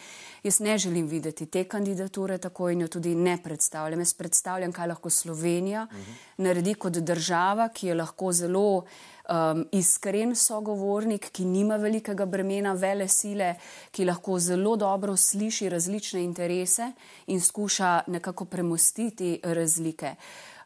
Jaz 0.43 0.60
ne 0.60 0.77
želim 0.77 1.08
videti 1.08 1.46
te 1.46 1.63
kandidature 1.63 2.38
tako 2.38 2.70
in 2.70 2.81
jo 2.81 2.88
tudi 2.88 3.15
ne 3.15 3.38
predstavljam. 3.43 4.00
Jaz 4.00 4.13
predstavljam, 4.13 4.72
kaj 4.72 4.88
lahko 4.88 5.10
Slovenija 5.10 5.86
mhm. 5.86 6.12
naredi 6.38 6.74
kot 6.74 6.93
država, 6.93 7.70
ki 7.70 7.88
je 7.88 7.96
lahko 7.96 8.31
zelo 8.31 8.86
um, 9.29 9.65
iskren 9.71 10.35
sogovornik, 10.35 11.29
ki 11.31 11.45
nima 11.45 11.77
velikega 11.77 12.25
bremena 12.25 12.73
vele 12.73 13.07
sile, 13.07 13.55
ki 13.91 14.05
lahko 14.05 14.39
zelo 14.39 14.75
dobro 14.75 15.17
sliši 15.17 15.69
različne 15.69 16.23
interese 16.23 16.91
in 17.27 17.41
skuša 17.41 18.01
nekako 18.07 18.45
premostiti 18.45 19.39
razlike. 19.43 20.15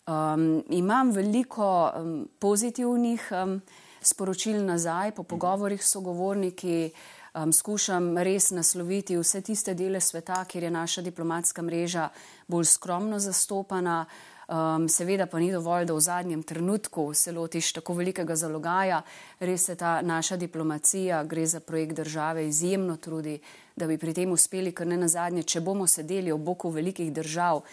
Um, 0.07 0.63
imam 0.69 1.11
veliko 1.11 1.91
um, 1.95 2.29
pozitivnih 2.39 3.31
um, 3.31 3.61
sporočil 4.01 4.65
nazaj 4.65 5.11
po 5.11 5.23
pogovorih 5.23 5.83
s 5.83 5.91
sogovorniki. 5.91 6.91
Um, 7.35 7.51
skušam 7.53 8.13
res 8.17 8.51
nasloviti 8.55 9.17
vse 9.17 9.41
tiste 9.41 9.73
dele 9.73 9.99
sveta, 9.99 10.45
kjer 10.45 10.63
je 10.63 10.71
naša 10.71 11.01
diplomatska 11.01 11.61
mreža 11.61 12.09
bolj 12.47 12.65
skromno 12.65 13.19
zastopana. 13.19 14.05
Um, 14.47 14.89
seveda 14.89 15.25
pa 15.25 15.39
ni 15.39 15.51
dovolj, 15.51 15.85
da 15.85 15.93
v 15.93 15.99
zadnjem 15.99 16.43
trenutku 16.43 17.13
se 17.13 17.31
lotiš 17.31 17.71
tako 17.73 17.93
velikega 17.93 18.35
zalogaja. 18.35 19.01
Res 19.39 19.65
se 19.65 19.75
ta 19.75 20.01
naša 20.01 20.37
diplomacija, 20.37 21.23
gre 21.23 21.45
za 21.45 21.59
projekt 21.59 21.95
države, 21.95 22.47
izjemno 22.47 22.97
trudi, 22.97 23.39
da 23.75 23.87
bi 23.87 23.97
pri 23.97 24.13
tem 24.13 24.31
uspeli, 24.31 24.71
ker 24.71 24.87
ne 24.87 24.97
na 24.97 25.07
zadnje, 25.07 25.43
če 25.43 25.61
bomo 25.61 25.87
sedeli 25.87 26.31
ob 26.31 26.41
boku 26.45 26.69
velikih 26.69 27.13
držav. 27.13 27.63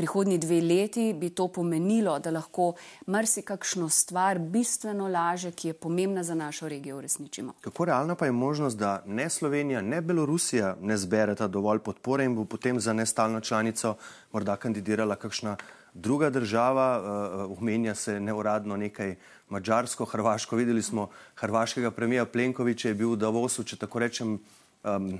Prihodnji 0.00 0.38
dve 0.38 0.60
leti 0.60 1.12
bi 1.12 1.28
to 1.30 1.48
pomenilo, 1.48 2.14
da 2.18 2.30
lahko 2.30 2.70
marsikakšno 3.06 3.88
stvar 3.88 4.38
bistveno 4.38 5.08
laže, 5.08 5.50
ki 5.52 5.68
je 5.68 5.74
pomembna 5.74 6.22
za 6.22 6.34
našo 6.34 6.68
regijo, 6.68 6.96
uresničimo. 6.96 7.52
Kako 7.60 7.84
realna 7.84 8.14
pa 8.14 8.26
je 8.26 8.32
možnost, 8.32 8.78
da 8.78 9.02
ne 9.06 9.28
Slovenija, 9.30 9.82
ne 9.82 10.00
Belorusija 10.00 10.76
ne 10.80 10.96
zbereta 10.96 11.48
dovolj 11.48 11.78
podpore 11.78 12.24
in 12.24 12.34
bo 12.34 12.44
potem 12.44 12.80
za 12.80 12.92
nestalno 12.92 13.40
članico 13.40 13.96
morda 14.32 14.56
kandidirala 14.56 15.16
kakšna 15.16 15.56
druga 15.94 16.30
država, 16.30 16.88
uh, 16.98 17.58
omenja 17.58 17.94
se 17.94 18.20
neuradno 18.20 18.76
nekaj 18.76 19.16
mačarsko, 19.48 20.04
hrvaško. 20.04 20.56
Videli 20.56 20.82
smo 20.82 21.08
hrvaškega 21.34 21.90
premija 21.90 22.24
Plenkoviča, 22.24 22.88
je 22.88 22.94
bil 22.94 23.12
v 23.12 23.16
Davosu, 23.16 23.64
če 23.64 23.76
tako 23.76 23.98
rečem, 23.98 24.38
um, 24.84 25.10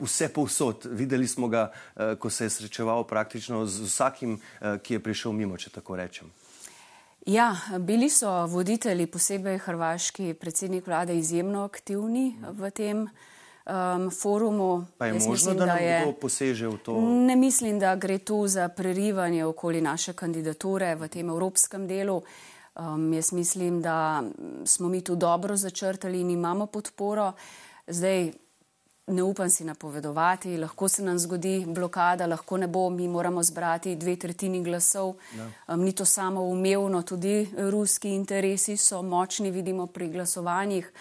vse 0.00 0.28
povsod. 0.28 0.86
Videli 0.90 1.28
smo 1.28 1.48
ga, 1.48 1.70
uh, 1.70 2.14
ko 2.18 2.30
se 2.30 2.44
je 2.44 2.50
srečeval 2.50 3.04
praktično 3.04 3.66
z 3.66 3.88
vsakim, 3.88 4.38
uh, 4.38 4.78
ki 4.82 4.98
je 4.98 5.02
prišel 5.02 5.32
mimo, 5.32 5.56
če 5.56 5.70
tako 5.70 5.96
rečem. 5.96 6.30
Ja, 7.26 7.56
bili 7.80 8.10
so 8.12 8.28
voditelji, 8.46 9.06
posebej 9.06 9.58
hrvaški 9.64 10.34
predsednik 10.34 10.86
vlade, 10.86 11.16
izjemno 11.16 11.64
aktivni 11.64 12.34
v 12.52 12.70
tem 12.70 13.06
um, 13.66 14.10
forumu. 14.10 14.86
Pa 14.98 15.06
je 15.06 15.14
Jaz 15.14 15.26
možno, 15.26 15.32
mislim, 15.32 15.56
da, 15.56 15.64
da 15.64 15.72
je, 15.72 16.02
kdo 16.02 16.12
poseže 16.12 16.68
v 16.68 16.78
to? 16.78 17.00
Ne 17.00 17.36
mislim, 17.36 17.78
da 17.78 17.96
gre 17.96 18.18
tu 18.18 18.46
za 18.46 18.68
prerivanje 18.68 19.44
okoli 19.44 19.80
naše 19.80 20.12
kandidature 20.12 20.94
v 20.94 21.08
tem 21.08 21.28
evropskem 21.28 21.88
delu. 21.88 22.22
Um, 22.74 23.12
jaz 23.12 23.32
mislim, 23.32 23.82
da 23.82 24.22
smo 24.64 24.88
mi 24.88 25.00
tu 25.00 25.16
dobro 25.16 25.56
začrtali 25.56 26.20
in 26.20 26.30
imamo 26.30 26.66
podporo. 26.66 27.32
Zdaj, 27.86 28.32
ne 29.06 29.22
upam 29.22 29.50
si 29.50 29.64
napovedovati, 29.64 30.56
lahko 30.56 30.88
se 30.88 31.02
nam 31.02 31.18
zgodi 31.18 31.64
blokada, 31.66 32.26
lahko 32.26 32.56
ne 32.56 32.66
bo, 32.66 32.90
mi 32.90 33.08
moramo 33.08 33.42
zbrati 33.42 33.96
dve 33.96 34.16
tretjini 34.16 34.62
glasov. 34.62 35.14
Um, 35.68 35.80
ni 35.80 35.92
to 35.92 36.04
samo 36.04 36.42
umevno, 36.42 37.02
tudi 37.02 37.48
ruski 37.56 38.14
interesi 38.14 38.76
so 38.76 39.02
močni, 39.02 39.50
vidimo 39.50 39.86
pri 39.86 40.08
glasovanjih. 40.08 40.92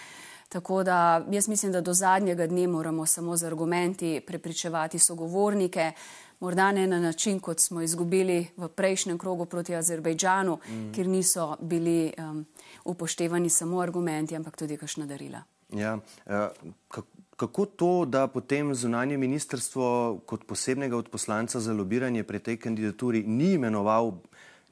Tako 0.54 0.84
da 0.84 1.26
jaz 1.32 1.48
mislim, 1.48 1.72
da 1.72 1.82
do 1.82 1.94
zadnjega 1.94 2.48
dne 2.48 2.68
moramo 2.68 3.06
samo 3.06 3.38
z 3.38 3.44
argumenti 3.44 4.22
prepričevati 4.28 5.00
sogovornike, 5.00 5.92
morda 6.40 6.72
ne 6.72 6.88
na 6.88 7.00
način, 7.00 7.40
kot 7.40 7.60
smo 7.60 7.82
izgubili 7.82 8.48
v 8.58 8.68
prejšnjem 8.68 9.18
krogu 9.18 9.46
proti 9.46 9.76
Azerbejdžanu, 9.76 10.60
mm. 10.70 10.92
kjer 10.94 11.08
niso 11.08 11.56
bili 11.62 12.14
um, 12.18 12.46
upoštevani 12.86 13.50
samo 13.50 13.80
argumenti, 13.80 14.36
ampak 14.36 14.56
tudi 14.56 14.78
kakšna 14.78 15.06
darila. 15.06 15.42
Ja, 15.74 15.98
uh, 16.26 17.04
kako 17.36 17.66
to, 17.66 18.06
da 18.06 18.28
potem 18.28 18.76
zunanje 18.76 19.18
ministrstvo 19.18 20.20
kot 20.26 20.46
posebnega 20.46 20.98
odposlanca 20.98 21.60
za 21.60 21.74
lobiranje 21.74 22.24
pri 22.24 22.40
tej 22.40 22.58
kandidaturi 22.58 23.24
ni 23.24 23.54
imenoval 23.54 24.12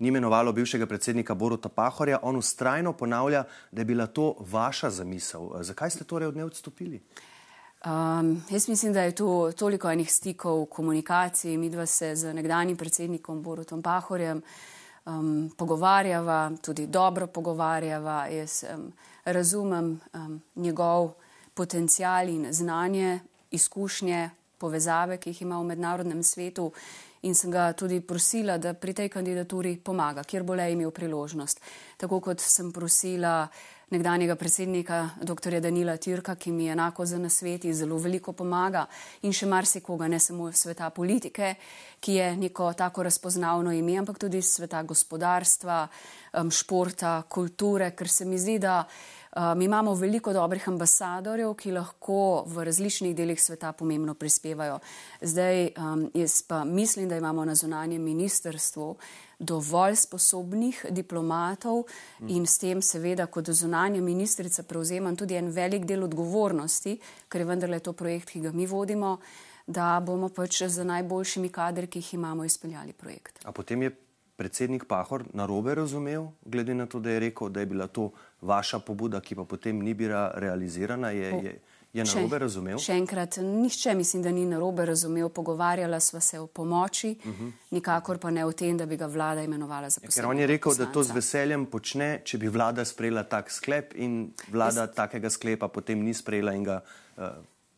ni 0.02 0.08
imenovalo 0.08 0.52
bivšega 0.52 0.86
predsednika 0.86 1.36
Boruta 1.36 1.70
Pahorja, 1.70 2.20
on 2.22 2.36
ustrajno 2.36 2.94
ponavlja, 2.94 3.44
da 3.72 3.82
je 3.82 3.86
bila 3.86 4.08
to 4.08 4.36
vaša 4.40 4.90
zamisel. 4.90 5.50
Zakaj 5.62 5.90
ste 5.90 6.04
torej 6.04 6.28
od 6.28 6.36
nje 6.36 6.44
odstopili? 6.44 7.02
Um, 7.86 8.44
jaz 8.50 8.68
mislim, 8.68 8.94
da 8.94 9.02
je 9.02 9.16
tu 9.16 9.52
toliko 9.58 9.92
enih 9.92 10.14
stikov, 10.14 10.66
komunikacij. 10.66 11.58
Mi 11.58 11.70
dva 11.70 11.86
se 11.86 12.16
z 12.16 12.34
nekdanjim 12.34 12.78
predsednikom 12.78 13.44
Borutom 13.44 13.82
Pahorjem 13.82 14.42
um, 15.06 15.52
pogovarjava, 15.58 16.52
tudi 16.62 16.88
dobro 16.88 17.28
pogovarjava. 17.28 18.26
Jaz 18.28 18.64
um, 18.74 18.92
razumem 19.26 20.00
um, 20.14 20.42
njegov 20.56 21.12
potencial 21.54 22.30
in 22.30 22.48
znanje, 22.54 23.20
izkušnje, 23.52 24.30
povezave, 24.58 25.18
ki 25.18 25.30
jih 25.30 25.42
ima 25.42 25.60
v 25.60 25.64
mednarodnem 25.64 26.24
svetu 26.24 26.72
in 27.22 27.36
sem 27.36 27.52
ga 27.52 27.74
tudi 27.74 28.02
prosila, 28.02 28.58
da 28.58 28.74
pri 28.74 28.94
tej 28.94 29.10
kandidaturi 29.10 29.78
pomaga, 29.78 30.24
kjer 30.24 30.44
bo 30.44 30.56
le 30.56 30.72
imel 30.72 30.92
priložnost. 30.92 31.62
Tako 31.98 32.20
kot 32.20 32.42
sem 32.42 32.72
prosila 32.74 33.48
nekdanjega 33.92 34.36
predsednika 34.36 35.10
dr. 35.22 35.60
Danila 35.60 35.98
Tirka, 35.98 36.36
ki 36.36 36.52
mi 36.52 36.70
enako 36.72 37.06
za 37.06 37.18
nasveti 37.20 37.74
zelo 37.74 37.98
veliko 38.00 38.34
pomaga 38.34 38.86
in 39.22 39.36
še 39.36 39.46
marsikoga, 39.52 40.08
ne 40.08 40.20
samo 40.20 40.52
sveta 40.52 40.90
politike, 40.90 41.56
ki 42.00 42.16
je 42.16 42.30
neko 42.38 42.72
tako 42.74 43.04
razpoznavno 43.04 43.74
ime, 43.76 43.98
ampak 44.00 44.18
tudi 44.18 44.42
sveta 44.42 44.84
gospodarstva, 44.84 45.88
športa, 46.50 47.22
kulture, 47.28 47.92
ker 47.92 48.08
se 48.08 48.26
mi 48.26 48.40
zdi, 48.40 48.58
da 48.64 48.86
Mi 49.36 49.52
um, 49.52 49.62
imamo 49.62 49.94
veliko 49.94 50.34
dobrih 50.34 50.68
ambasadorjev, 50.68 51.54
ki 51.56 51.72
lahko 51.72 52.44
v 52.48 52.66
različnih 52.68 53.16
delih 53.16 53.40
sveta 53.40 53.72
pomembno 53.72 54.14
prispevajo. 54.14 54.80
Zdaj, 55.22 55.70
um, 55.78 56.10
jaz 56.14 56.42
pa 56.44 56.64
mislim, 56.64 57.10
da 57.10 57.18
imamo 57.18 57.46
na 57.46 57.56
zunanjem 57.56 58.04
ministrstvu 58.04 58.96
dovolj 59.40 59.96
sposobnih 59.96 60.86
diplomatov 60.90 61.84
in 62.28 62.46
s 62.46 62.58
tem 62.60 62.82
seveda 62.82 63.26
kot 63.26 63.50
zunanja 63.50 64.02
ministrica 64.02 64.64
prevzemam 64.64 65.16
tudi 65.16 65.36
en 65.36 65.48
velik 65.50 65.86
del 65.86 66.04
odgovornosti, 66.04 67.00
ker 67.30 67.42
je 67.42 67.48
vendarle 67.48 67.80
to 67.80 67.94
projekt, 67.94 68.30
ki 68.30 68.42
ga 68.42 68.52
mi 68.52 68.68
vodimo 68.68 69.18
da 69.68 70.00
bomo 70.06 70.30
pač 70.30 70.64
z 70.68 70.86
najboljšimi 70.86 71.50
kadri, 71.50 71.88
ki 71.88 72.00
jih 72.00 72.14
imamo, 72.14 72.46
izpeljali 72.46 72.94
projekt. 72.94 73.40
A 73.46 73.52
potem 73.52 73.82
je 73.82 73.92
predsednik 74.42 74.88
Pahor 74.90 75.24
narobe 75.34 75.76
razumel, 75.76 76.32
glede 76.46 76.74
na 76.74 76.86
to, 76.86 77.00
da 77.00 77.14
je 77.14 77.20
rekel, 77.20 77.50
da 77.50 77.60
je 77.60 77.66
bila 77.66 77.88
to 77.88 78.10
vaša 78.42 78.80
pobuda, 78.80 79.22
ki 79.22 79.38
pa 79.38 79.46
potem 79.46 79.84
ni 79.86 79.94
bila 79.94 80.32
realizirana. 80.36 81.12
Je, 81.14 81.30
je, 81.46 81.54
je 81.94 82.06
narobe 82.08 82.40
razumel? 82.42 82.80
Še 82.82 82.96
enkrat, 82.98 83.38
nišče 83.44 83.94
mislim, 84.00 84.24
da 84.26 84.34
ni 84.34 84.48
narobe 84.50 84.86
razumel. 84.90 85.30
Pogovarjala 85.30 86.00
sva 86.02 86.24
se 86.26 86.40
o 86.40 86.48
pomoči, 86.48 87.14
uh 87.20 87.32
-huh. 87.32 87.52
nikakor 87.72 88.18
pa 88.18 88.32
ne 88.32 88.46
o 88.46 88.52
tem, 88.52 88.78
da 88.78 88.86
bi 88.86 88.98
ga 88.98 89.06
vlada 89.06 89.44
imenovala 89.44 89.90
za 89.90 90.02
posebno. 90.02 90.16
Ker 90.16 90.30
on 90.30 90.40
je 90.40 90.48
rekel, 90.48 90.72
poslanca. 90.72 90.90
da 90.90 90.94
to 90.94 91.04
z 91.04 91.12
veseljem 91.12 91.66
počne, 91.66 92.22
če 92.24 92.38
bi 92.38 92.48
vlada 92.48 92.86
sprejela 92.86 93.24
tak 93.24 93.52
sklep 93.52 93.94
in 93.96 94.34
vlada 94.52 94.82
Jaz... 94.82 94.96
takega 94.96 95.30
sklepa 95.30 95.68
potem 95.68 96.02
ni 96.04 96.14
sprejela 96.14 96.54
in 96.54 96.64
ga. 96.64 96.82
Uh, 97.18 97.28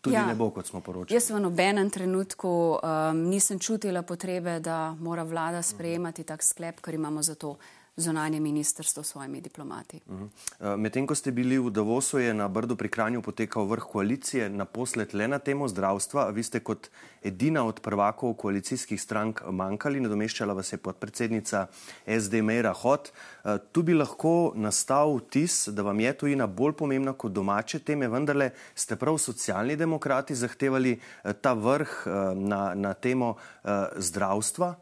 Tudi 0.03 0.15
ja, 0.15 0.25
ne 0.27 0.36
bo, 0.36 0.50
kot 0.51 0.67
smo 0.67 0.81
poročali. 0.83 1.15
Jaz 1.15 1.29
v 1.31 1.39
nobenem 1.39 1.88
trenutku 1.89 2.50
um, 2.75 3.22
nisem 3.31 3.60
čutila 3.60 4.01
potrebe, 4.03 4.57
da 4.60 4.91
mora 5.00 5.24
vlada 5.24 5.62
sprejemati 5.63 6.25
tak 6.27 6.43
sklep, 6.43 6.81
ker 6.83 6.98
imamo 6.98 7.24
za 7.24 7.36
to 7.39 7.55
zonanje 7.96 8.40
ministrstvo 8.40 9.04
s 9.04 9.08
svojimi 9.08 9.42
diplomati. 9.42 10.00
Uh 10.08 10.14
mhm. 10.14 10.26
-huh. 10.60 10.78
Medtem 10.78 11.08
ko 11.08 11.16
ste 11.16 11.32
bili 11.32 11.60
v 11.60 11.70
Davosu, 11.70 12.20
je 12.20 12.34
na 12.34 12.48
Brdu 12.48 12.76
pri 12.76 12.90
Kranju 12.90 13.22
potekal 13.22 13.66
vrh 13.66 13.84
koalicije, 13.84 14.50
naposled 14.50 15.14
le 15.14 15.28
na 15.28 15.40
temo 15.40 15.68
zdravstva. 15.68 16.30
Vi 16.30 16.44
ste 16.44 16.60
kot 16.60 16.90
edina 17.24 17.66
od 17.66 17.80
prvakov 17.80 18.34
koalicijskih 18.34 19.02
strank 19.02 19.42
manjkali, 19.52 20.00
nadomeščala 20.00 20.54
vas 20.54 20.74
je 20.74 20.78
podpredsednica 20.78 21.68
SD 22.20 22.34
Meira 22.34 22.74
Hot. 22.74 23.12
Tu 23.72 23.84
bi 23.84 23.94
lahko 23.94 24.54
nastal 24.56 25.18
vtis, 25.18 25.68
da 25.68 25.82
vam 25.82 26.00
je 26.00 26.18
tujina 26.18 26.48
bolj 26.48 26.74
pomembna 26.74 27.14
kot 27.14 27.32
domače 27.32 27.80
teme, 27.80 28.08
vendarle 28.08 28.50
ste 28.76 28.96
prav 28.96 29.18
socialni 29.18 29.76
demokrati 29.76 30.36
zahtevali 30.36 31.00
ta 31.42 31.54
vrh 31.54 32.04
na, 32.36 32.74
na 32.76 32.94
temo 32.94 33.36
zdravstva. 33.96 34.76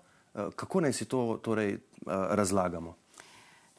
Kako 0.56 0.82
naj 0.82 0.94
si 0.94 1.06
to 1.06 1.40
torej 1.44 1.78
razlagamo? 2.08 3.01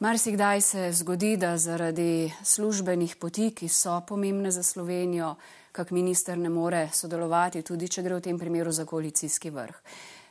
Marsikdaj 0.03 0.61
se 0.61 0.93
zgodi, 0.93 1.37
da 1.37 1.57
zaradi 1.59 2.33
službenih 2.43 3.17
poti, 3.17 3.51
ki 3.55 3.69
so 3.69 4.01
pomembne 4.09 4.51
za 4.51 4.63
Slovenijo, 4.63 5.35
kak 5.73 5.91
minister 5.91 6.39
ne 6.39 6.49
more 6.49 6.89
sodelovati, 6.93 7.63
tudi 7.63 7.87
če 7.89 8.03
gre 8.03 8.17
v 8.19 8.25
tem 8.25 8.39
primeru 8.39 8.73
za 8.75 8.83
koalicijski 8.85 9.53
vrh. 9.55 9.79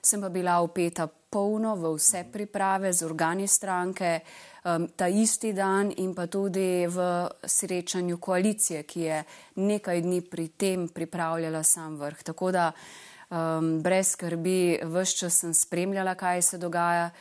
Sem 0.04 0.20
pa 0.22 0.30
bila 0.30 0.58
upeta 0.60 1.08
polno 1.08 1.78
v 1.80 1.94
vse 1.96 2.26
priprave 2.34 2.92
z 2.92 3.08
organi 3.08 3.48
stranke, 3.48 4.20
um, 4.66 4.90
ta 4.92 5.08
isti 5.08 5.54
dan 5.56 5.94
in 6.04 6.12
pa 6.20 6.28
tudi 6.28 6.84
v 6.92 7.08
srečanju 7.40 8.20
koalicije, 8.20 8.84
ki 8.84 9.02
je 9.08 9.24
nekaj 9.56 10.02
dni 10.02 10.22
pri 10.22 10.50
tem 10.50 10.88
pripravljala 10.92 11.64
sam 11.64 11.96
vrh. 11.96 12.24
Tako 12.28 12.52
da 12.52 12.72
um, 12.76 13.78
brez 13.80 14.18
skrbi, 14.18 14.82
vse 14.84 15.18
čas 15.24 15.46
sem 15.46 15.54
spremljala, 15.54 16.20
kaj 16.20 16.42
se 16.42 16.58
dogaja 16.58 17.14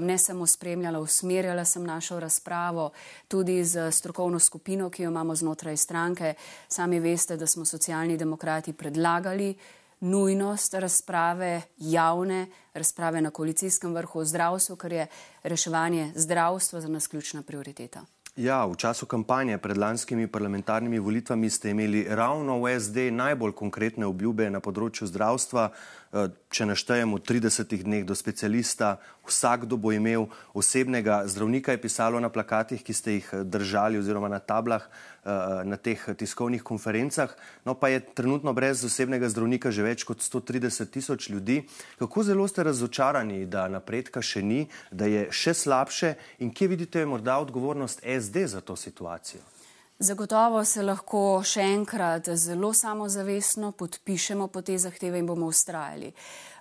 ne 0.00 0.18
samo 0.18 0.46
spremljala, 0.46 0.98
usmerjala 0.98 1.64
sem 1.64 1.84
našo 1.84 2.20
razpravo 2.20 2.90
tudi 3.28 3.64
z 3.64 3.90
strokovno 3.92 4.38
skupino, 4.38 4.90
ki 4.90 5.02
jo 5.02 5.10
imamo 5.10 5.34
znotraj 5.34 5.76
stranke. 5.76 6.34
Sami 6.68 7.00
veste, 7.00 7.36
da 7.36 7.46
smo 7.46 7.64
socialni 7.64 8.16
demokrati 8.16 8.72
predlagali 8.72 9.54
nujnost 10.00 10.74
razprave, 10.74 11.62
javne 11.78 12.46
razprave 12.74 13.20
na 13.20 13.30
koalicijskem 13.30 13.94
vrhu 13.94 14.20
o 14.20 14.24
zdravstvu, 14.24 14.76
ker 14.76 14.92
je 14.92 15.06
reševanje 15.42 16.12
zdravstva 16.14 16.80
za 16.80 16.88
nas 16.88 17.06
ključna 17.06 17.42
prioriteta. 17.42 18.04
Ja, 18.36 18.66
v 18.68 18.76
času 18.76 19.06
kampanje 19.08 19.56
pred 19.58 19.78
lanskimi 19.80 20.26
parlamentarnimi 20.28 20.98
volitvami 20.98 21.50
ste 21.50 21.70
imeli 21.70 22.04
ravno 22.04 22.60
v 22.60 22.80
SD 22.80 23.08
najbolj 23.10 23.54
konkretne 23.56 24.04
obljube 24.06 24.50
na 24.52 24.60
področju 24.60 25.08
zdravstva. 25.08 25.70
Eh, 26.16 26.28
če 26.48 26.64
naštejemo 26.70 27.18
30 27.20 27.82
dneh 27.84 28.04
do 28.08 28.14
specialista, 28.16 28.94
vsakdo 29.28 29.76
bo 29.76 29.90
imel 29.92 30.24
osebnega 30.56 31.26
zdravnika, 31.28 31.74
je 31.74 31.82
pisalo 31.82 32.20
na 32.22 32.30
plakatih, 32.32 32.80
ki 32.80 32.94
ste 32.96 33.16
jih 33.18 33.26
eh, 33.34 33.42
držali 33.44 34.00
oziroma 34.00 34.30
na 34.32 34.38
tablah 34.40 34.86
eh, 34.86 35.66
na 35.68 35.76
teh 35.76 36.00
tiskovnih 36.16 36.64
konferencah. 36.64 37.34
No 37.68 37.74
pa 37.76 37.90
je 37.92 38.00
trenutno 38.00 38.54
brez 38.56 38.84
osebnega 38.86 39.28
zdravnika 39.28 39.74
že 39.74 39.84
več 39.84 40.06
kot 40.08 40.24
130 40.24 40.88
tisoč 40.94 41.28
ljudi. 41.28 41.58
Kako 42.00 42.24
zelo 42.24 42.48
ste 42.48 42.64
razočarani, 42.64 43.44
da 43.44 43.66
napredka 43.68 44.24
še 44.24 44.40
ni, 44.40 44.62
da 44.90 45.10
je 45.10 45.26
še 45.28 45.52
slabše 45.52 46.14
in 46.40 46.54
kje 46.54 46.72
vidite 46.72 47.04
morda 47.04 47.36
odgovornost? 47.44 48.00
SD 48.06 48.46
za 48.48 48.64
to 48.64 48.78
situacijo? 48.78 49.55
Zagotovo 49.98 50.60
se 50.68 50.82
lahko 50.84 51.40
še 51.40 51.62
enkrat 51.72 52.28
zelo 52.36 52.68
samozavestno 52.76 53.70
podpišemo 53.80 54.50
po 54.52 54.60
te 54.60 54.74
zahteve 54.76 55.22
in 55.22 55.24
bomo 55.26 55.46
ustrajali. 55.48 56.10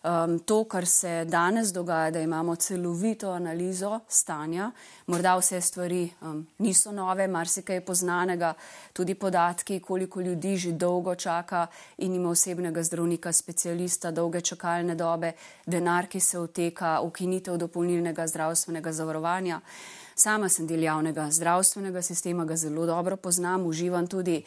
Um, 0.05 0.37
to, 0.39 0.61
kar 0.71 0.85
se 0.87 1.25
danes 1.27 1.73
dogaja, 1.75 2.13
da 2.15 2.21
imamo 2.23 2.55
celovito 2.55 3.33
analizo 3.35 3.99
stanja, 4.07 4.69
morda 5.11 5.33
vse 5.35 5.59
stvari 5.61 6.05
um, 6.21 6.45
niso 6.63 6.93
nove, 6.95 7.27
marsikaj 7.27 7.75
je 7.75 7.83
poznanega, 7.85 8.53
tudi 8.93 9.17
podatki, 9.19 9.81
koliko 9.83 10.21
ljudi 10.21 10.55
že 10.55 10.71
dolgo 10.71 11.15
čaka 11.15 11.67
in 11.97 12.15
ima 12.15 12.29
osebnega 12.29 12.83
zdravnika, 12.83 13.33
specialista, 13.33 14.11
dolge 14.11 14.41
čakalne 14.41 14.95
dobe, 14.95 15.33
denar, 15.65 16.07
ki 16.07 16.23
se 16.23 16.39
vteka, 16.39 17.01
ukinitev 17.03 17.57
dopolnilnega 17.57 18.27
zdravstvenega 18.31 18.95
zavarovanja. 18.95 19.59
Sama 20.15 20.47
sem 20.47 20.63
del 20.63 20.85
javnega 20.85 21.25
zdravstvenega 21.27 21.99
sistema, 22.01 22.45
ga 22.47 22.55
zelo 22.55 22.85
dobro 22.87 23.17
poznam, 23.19 23.65
uživam 23.67 24.05
tudi 24.07 24.37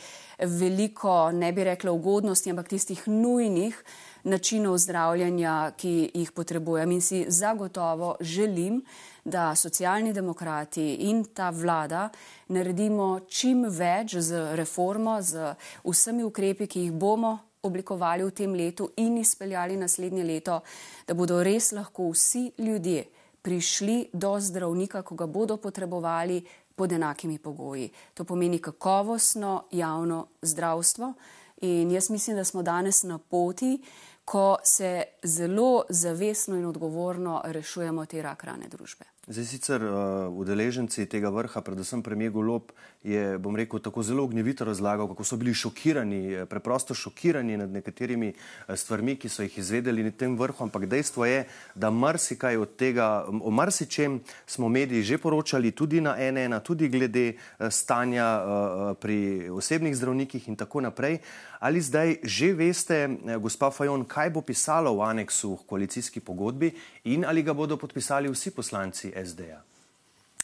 veliko, 0.41 1.29
ne 1.31 1.51
bi 1.53 1.65
rekla 1.65 1.93
ugodnosti, 1.93 2.49
ampak 2.51 2.71
tistih 2.73 3.03
nujnih 3.09 3.77
načinov 4.25 4.79
zdravljanja, 4.81 5.75
ki 5.77 5.93
jih 6.15 6.31
potrebujem 6.33 6.95
in 6.97 7.03
si 7.05 7.21
zagotovo 7.29 8.15
želim, 8.21 8.81
da 9.25 9.55
socialni 9.55 10.15
demokrati 10.17 10.95
in 11.11 11.25
ta 11.25 11.51
vlada 11.51 12.09
naredimo 12.49 13.21
čim 13.29 13.67
več 13.69 14.17
z 14.17 14.57
reformo, 14.57 15.19
z 15.21 15.53
vsemi 15.85 16.25
ukrepi, 16.25 16.67
ki 16.67 16.87
jih 16.87 16.97
bomo 16.97 17.37
oblikovali 17.63 18.25
v 18.25 18.33
tem 18.33 18.57
letu 18.57 18.89
in 18.97 19.21
izpeljali 19.21 19.77
naslednje 19.77 20.25
leto, 20.25 20.63
da 21.07 21.15
bodo 21.15 21.43
res 21.45 21.75
lahko 21.77 22.09
vsi 22.17 22.47
ljudje 22.57 23.05
prišli 23.43 24.09
do 24.13 24.41
zdravnika, 24.41 25.03
ko 25.03 25.15
ga 25.15 25.27
bodo 25.27 25.57
potrebovali 25.57 26.45
pod 26.77 26.93
enakimi 26.93 27.39
pogoji. 27.39 27.91
To 28.15 28.25
pomeni 28.25 28.59
kakovostno 28.59 29.65
javno 29.71 30.27
zdravstvo. 30.43 31.13
In 31.61 31.91
jaz 31.91 32.11
mislim, 32.11 32.37
da 32.37 32.45
smo 32.45 32.63
danes 32.63 33.03
na 33.03 33.19
poti, 33.19 33.83
ko 34.29 34.57
se 34.63 35.03
zelo 35.23 35.85
zavestno 35.89 36.57
in 36.57 36.67
odgovorno 36.67 37.41
rešujemo 37.45 38.07
te 38.07 38.23
rak 38.23 38.45
rane 38.45 38.69
družbe. 38.69 39.05
Zdaj 39.29 39.45
sicer 39.45 39.83
uh, 39.85 39.93
udeleženci 40.41 41.07
tega 41.07 41.29
vrha, 41.29 41.61
predvsem 41.61 42.03
premijer 42.03 42.33
Golop, 42.33 42.73
je, 43.05 43.39
bom 43.39 43.57
rekel, 43.57 43.81
tako 43.81 44.03
zelo 44.03 44.25
ognjevito 44.25 44.65
razlagal, 44.65 45.09
kako 45.09 45.25
so 45.25 45.37
bili 45.37 45.55
šokirani, 45.55 46.21
eh, 46.33 46.47
preprosto 46.47 46.95
šokirani 46.95 47.57
nad 47.57 47.71
nekaterimi 47.71 48.33
eh, 48.33 48.77
stvarmi, 48.77 49.17
ki 49.17 49.29
so 49.29 49.45
jih 49.45 49.59
izvedeli 49.59 50.05
na 50.05 50.11
tem 50.11 50.37
vrhu, 50.39 50.65
ampak 50.65 50.87
dejstvo 50.89 51.25
je, 51.29 51.45
da 51.75 51.91
marsikaj 51.91 52.57
od 52.57 52.77
tega, 52.77 53.25
o 53.29 53.51
marsičem 53.51 54.21
smo 54.47 54.69
mediji 54.69 55.03
že 55.03 55.19
poročali, 55.19 55.73
tudi 55.73 56.01
na 56.01 56.17
NN, 56.17 56.61
tudi 56.65 56.89
glede 56.89 57.33
stanja 57.71 58.29
uh, 58.41 58.97
pri 58.97 59.51
osebnih 59.51 59.97
zdravnikih 59.97 60.49
in 60.49 60.57
tako 60.57 60.81
naprej. 60.81 61.21
Ali 61.59 61.81
zdaj 61.81 62.17
že 62.23 62.53
veste, 62.55 63.19
gospa 63.43 63.71
Fajon, 63.71 64.05
kaj 64.05 64.31
bo 64.31 64.43
pisalo 64.43 64.95
v 64.95 65.03
aneksu 65.03 65.55
v 65.55 65.67
koalicijski 65.67 66.21
pogodbi 66.21 66.71
in 67.05 67.25
ali 67.25 67.43
ga 67.43 67.55
bodo 67.55 67.77
podpisali 67.77 68.31
vsi 68.31 68.51
poslanci 68.51 69.13
SD-ja? 69.17 69.63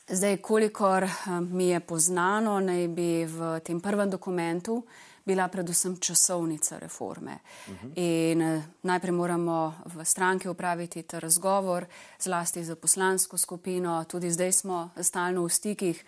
Zdaj, 0.08 0.36
kolikor 0.36 1.02
eh, 1.02 1.40
mi 1.40 1.68
je 1.68 1.80
poznano, 1.80 2.60
naj 2.60 2.88
bi 2.88 3.24
v 3.24 3.60
tem 3.64 3.80
prvem 3.80 4.10
dokumentu 4.10 4.84
bila 5.24 5.48
predvsem 5.48 5.96
časovnica 5.96 6.78
reforme. 6.78 7.38
Uh 7.68 7.72
mhm. 7.72 7.86
-huh. 7.86 7.92
In 7.96 8.42
eh, 8.42 8.62
najprej 8.82 9.12
moramo 9.12 9.74
v 9.86 10.04
stranki 10.04 10.48
upraviti 10.48 11.02
ta 11.02 11.18
razgovor, 11.18 11.86
zlasti 12.18 12.64
za 12.64 12.76
poslansko 12.76 13.38
skupino, 13.38 14.04
tudi 14.04 14.30
zdaj 14.30 14.52
smo 14.52 14.90
stalno 15.02 15.44
v 15.44 15.48
stikih 15.48 16.04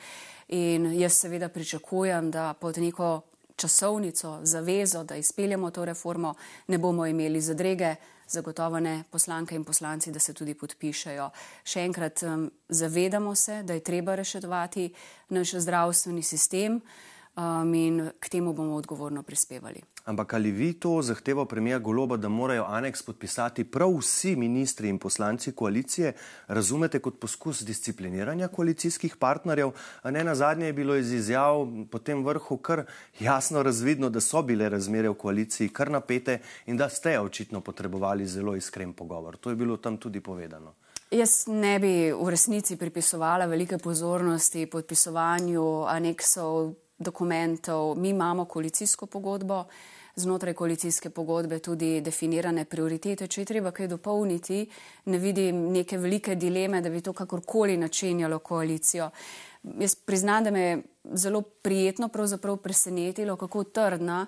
in 0.49 1.01
jaz 1.01 1.13
seveda 1.13 1.49
pričakujem, 1.49 2.31
da 2.31 2.55
pod 2.55 2.79
neko 2.79 3.21
časovnico, 3.57 4.41
zavezo, 4.43 5.05
da 5.05 5.17
izpeljemo 5.17 5.71
to 5.71 5.85
reformo, 5.85 6.35
ne 6.67 6.79
bomo 6.79 7.07
imeli 7.07 7.41
zadrege 7.41 7.95
zagotovo 8.29 8.81
ne 8.81 9.05
poslanke 9.11 9.55
in 9.55 9.65
poslanci, 9.65 10.13
da 10.13 10.19
se 10.19 10.35
tudi 10.35 10.55
podpišajo. 10.55 11.31
Še 11.65 11.85
enkrat, 11.87 12.23
zavedamo 12.69 13.35
se, 13.35 13.63
da 13.63 13.75
je 13.75 13.85
treba 13.87 14.15
reševati 14.15 14.91
naš 15.29 15.55
zdravstveni 15.63 16.23
sistem. 16.23 16.81
Um, 17.37 17.75
in 17.75 18.11
k 18.21 18.29
temu 18.29 18.53
bomo 18.53 18.75
odgovorno 18.75 19.23
prispevali. 19.23 19.83
Ampak 20.05 20.35
ali 20.35 20.51
vi 20.51 20.73
to 20.73 21.03
zahtevo 21.03 21.45
premija 21.45 21.79
Goloba, 21.79 22.17
da 22.17 22.29
morajo 22.29 22.65
aneks 22.69 23.03
podpisati 23.03 23.65
prav 23.65 23.91
vsi 23.99 24.37
ministri 24.37 24.89
in 24.89 24.99
poslanci 24.99 25.53
koalicije, 25.53 26.13
razumete 26.49 26.99
kot 26.99 27.19
poskus 27.21 27.63
discipliniranja 27.63 28.49
koalicijskih 28.49 29.17
partnerjev? 29.17 29.73
Ne 30.05 30.25
na 30.25 30.35
zadnje 30.35 30.67
je 30.67 30.73
bilo 30.73 30.97
iz 30.97 31.13
izjav 31.13 31.67
po 31.91 31.99
tem 31.99 32.25
vrhu 32.25 32.57
kar 32.57 32.85
jasno 33.21 33.63
razvidno, 33.63 34.11
da 34.11 34.21
so 34.21 34.43
bile 34.43 34.69
razmere 34.69 35.09
v 35.09 35.15
koaliciji 35.15 35.69
kar 35.69 35.91
napete 35.91 36.39
in 36.67 36.77
da 36.77 36.89
ste 36.89 37.21
očitno 37.21 37.61
potrebovali 37.61 38.27
zelo 38.27 38.57
iskren 38.57 38.93
pogovor. 38.93 39.37
To 39.37 39.51
je 39.51 39.57
bilo 39.57 39.77
tam 39.77 39.97
tudi 39.97 40.21
povedano. 40.21 40.75
Jaz 41.11 41.47
ne 41.47 41.79
bi 41.79 42.13
v 42.13 42.31
resnici 42.31 42.77
pripisovala 42.77 43.47
velike 43.47 43.79
pozornosti 43.79 44.67
podpisovanju 44.67 45.85
aneksov 45.89 46.75
dokumentov. 46.99 47.99
Mi 47.99 48.09
imamo 48.09 48.45
koalicijsko 48.45 49.07
pogodbo, 49.07 49.65
znotraj 50.17 50.55
koalicijske 50.55 51.11
pogodbe 51.11 51.59
tudi 51.59 52.01
definirane 52.01 52.65
prioritete. 52.65 53.29
Če 53.29 53.41
je 53.41 53.45
treba 53.53 53.71
kaj 53.71 53.89
dopolniti, 53.89 54.65
ne 55.05 55.19
vidim 55.19 55.69
neke 55.73 55.99
velike 55.99 56.35
dileme, 56.35 56.81
da 56.81 56.91
bi 56.91 57.01
to 57.01 57.13
kakorkoli 57.13 57.77
načenjalo 57.77 58.39
koalicijo. 58.39 59.11
Jaz 59.63 59.95
priznam, 59.95 60.45
da 60.45 60.51
me 60.51 60.61
je 60.61 60.83
zelo 61.13 61.43
prijetno 61.43 62.09
presenetilo, 62.63 63.37
kako 63.37 63.65
trdna 63.65 64.27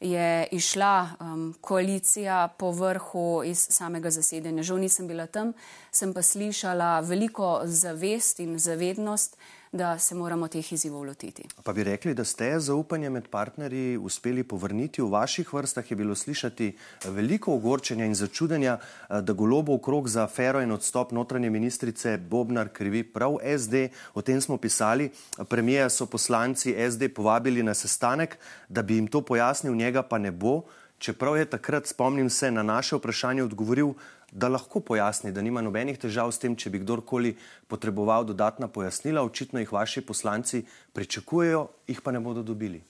je 0.00 0.48
išla 0.52 1.08
um, 1.20 1.54
koalicija 1.60 2.48
po 2.58 2.70
vrhu 2.70 3.42
iz 3.44 3.66
samega 3.70 4.10
zasedanja. 4.10 4.62
Žal 4.62 4.78
nisem 4.78 5.08
bila 5.08 5.26
tam, 5.26 5.52
sem 5.90 6.14
pa 6.14 6.22
slišala 6.22 7.00
veliko 7.00 7.60
zavest 7.64 8.40
in 8.40 8.58
zavednost, 8.58 9.36
da 9.72 9.98
se 9.98 10.14
moramo 10.14 10.48
teh 10.48 10.72
izzivov 10.72 11.04
lotiti. 11.04 11.42
Pa 11.64 11.72
bi 11.72 11.84
rekli, 11.84 12.14
da 12.14 12.24
ste 12.24 12.60
zaupanje 12.60 13.10
med 13.10 13.28
partnerji 13.28 13.96
uspeli 13.96 14.44
povrniti 14.44 15.02
v 15.02 15.10
vaših 15.10 15.52
vrstah, 15.52 15.90
je 15.90 15.96
bilo 15.96 16.14
slišati 16.14 16.76
veliko 17.04 17.54
ogorčenja 17.54 18.04
in 18.04 18.14
začudenja, 18.14 18.78
eh, 18.78 19.20
da 19.22 19.32
golobo 19.32 19.76
v 19.76 19.82
krog 19.82 20.08
za 20.08 20.24
afero 20.24 20.62
in 20.62 20.72
odstop 20.72 21.12
notranje 21.12 21.50
ministrice 21.50 22.16
Bobnar 22.18 22.68
krivi 22.68 23.02
prav 23.02 23.36
SD. 23.42 23.88
O 24.14 24.22
tem 24.22 24.40
smo 24.40 24.56
pisali. 24.56 25.10
Premijeja 25.48 25.88
so 25.90 26.06
poslanci 26.06 26.74
SD 26.90 27.08
povabili 27.14 27.62
na 27.62 27.74
sestanek, 27.74 28.38
da 28.68 28.82
bi 28.82 28.94
jim 28.94 29.06
to 29.06 29.20
pojasnil, 29.20 29.74
njega 29.74 30.02
pa 30.02 30.18
ne 30.18 30.30
bo. 30.30 30.62
Čeprav 30.98 31.36
je 31.36 31.44
takrat, 31.44 31.86
spomnim 31.86 32.30
se, 32.30 32.50
na 32.50 32.62
naše 32.62 32.96
vprašanje 32.96 33.42
odgovoril, 33.42 33.92
da 34.32 34.48
lahko 34.48 34.80
pojasni, 34.80 35.32
da 35.32 35.42
nima 35.42 35.62
nobenih 35.64 35.98
težav 35.98 36.32
s 36.32 36.38
tem, 36.38 36.56
če 36.56 36.70
bi 36.70 36.82
kdorkoli 36.82 37.34
potreboval 37.68 38.26
dodatna 38.28 38.68
pojasnila. 38.68 39.24
Očitno 39.24 39.60
jih 39.60 39.72
vaši 39.72 40.04
poslanci 40.04 40.64
pričakujejo, 40.92 41.66
jih 41.88 42.02
pa 42.02 42.12
ne 42.12 42.20
bodo 42.20 42.42
dobili. 42.42 42.82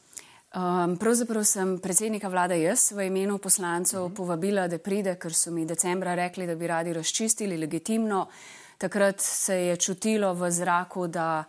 Um, 0.48 0.96
pravzaprav 0.96 1.44
sem 1.44 1.77
predsednika 1.79 2.29
vlade 2.33 2.57
jaz 2.57 2.88
v 2.96 3.07
imenu 3.07 3.38
poslancev 3.38 4.01
uh 4.01 4.07
mhm. 4.07 4.12
-huh. 4.12 4.16
povabila, 4.16 4.68
da 4.68 4.79
pride, 4.79 5.14
ker 5.14 5.35
so 5.35 5.51
mi 5.51 5.66
decembra 5.66 6.14
rekli, 6.14 6.46
da 6.46 6.55
bi 6.55 6.66
radi 6.66 6.92
razčistili 6.92 7.57
legitimno. 7.57 8.27
Takrat 8.79 9.20
se 9.20 9.55
je 9.55 9.77
čutilo 9.77 10.35
v 10.35 10.51
zraku, 10.51 11.07
da 11.07 11.44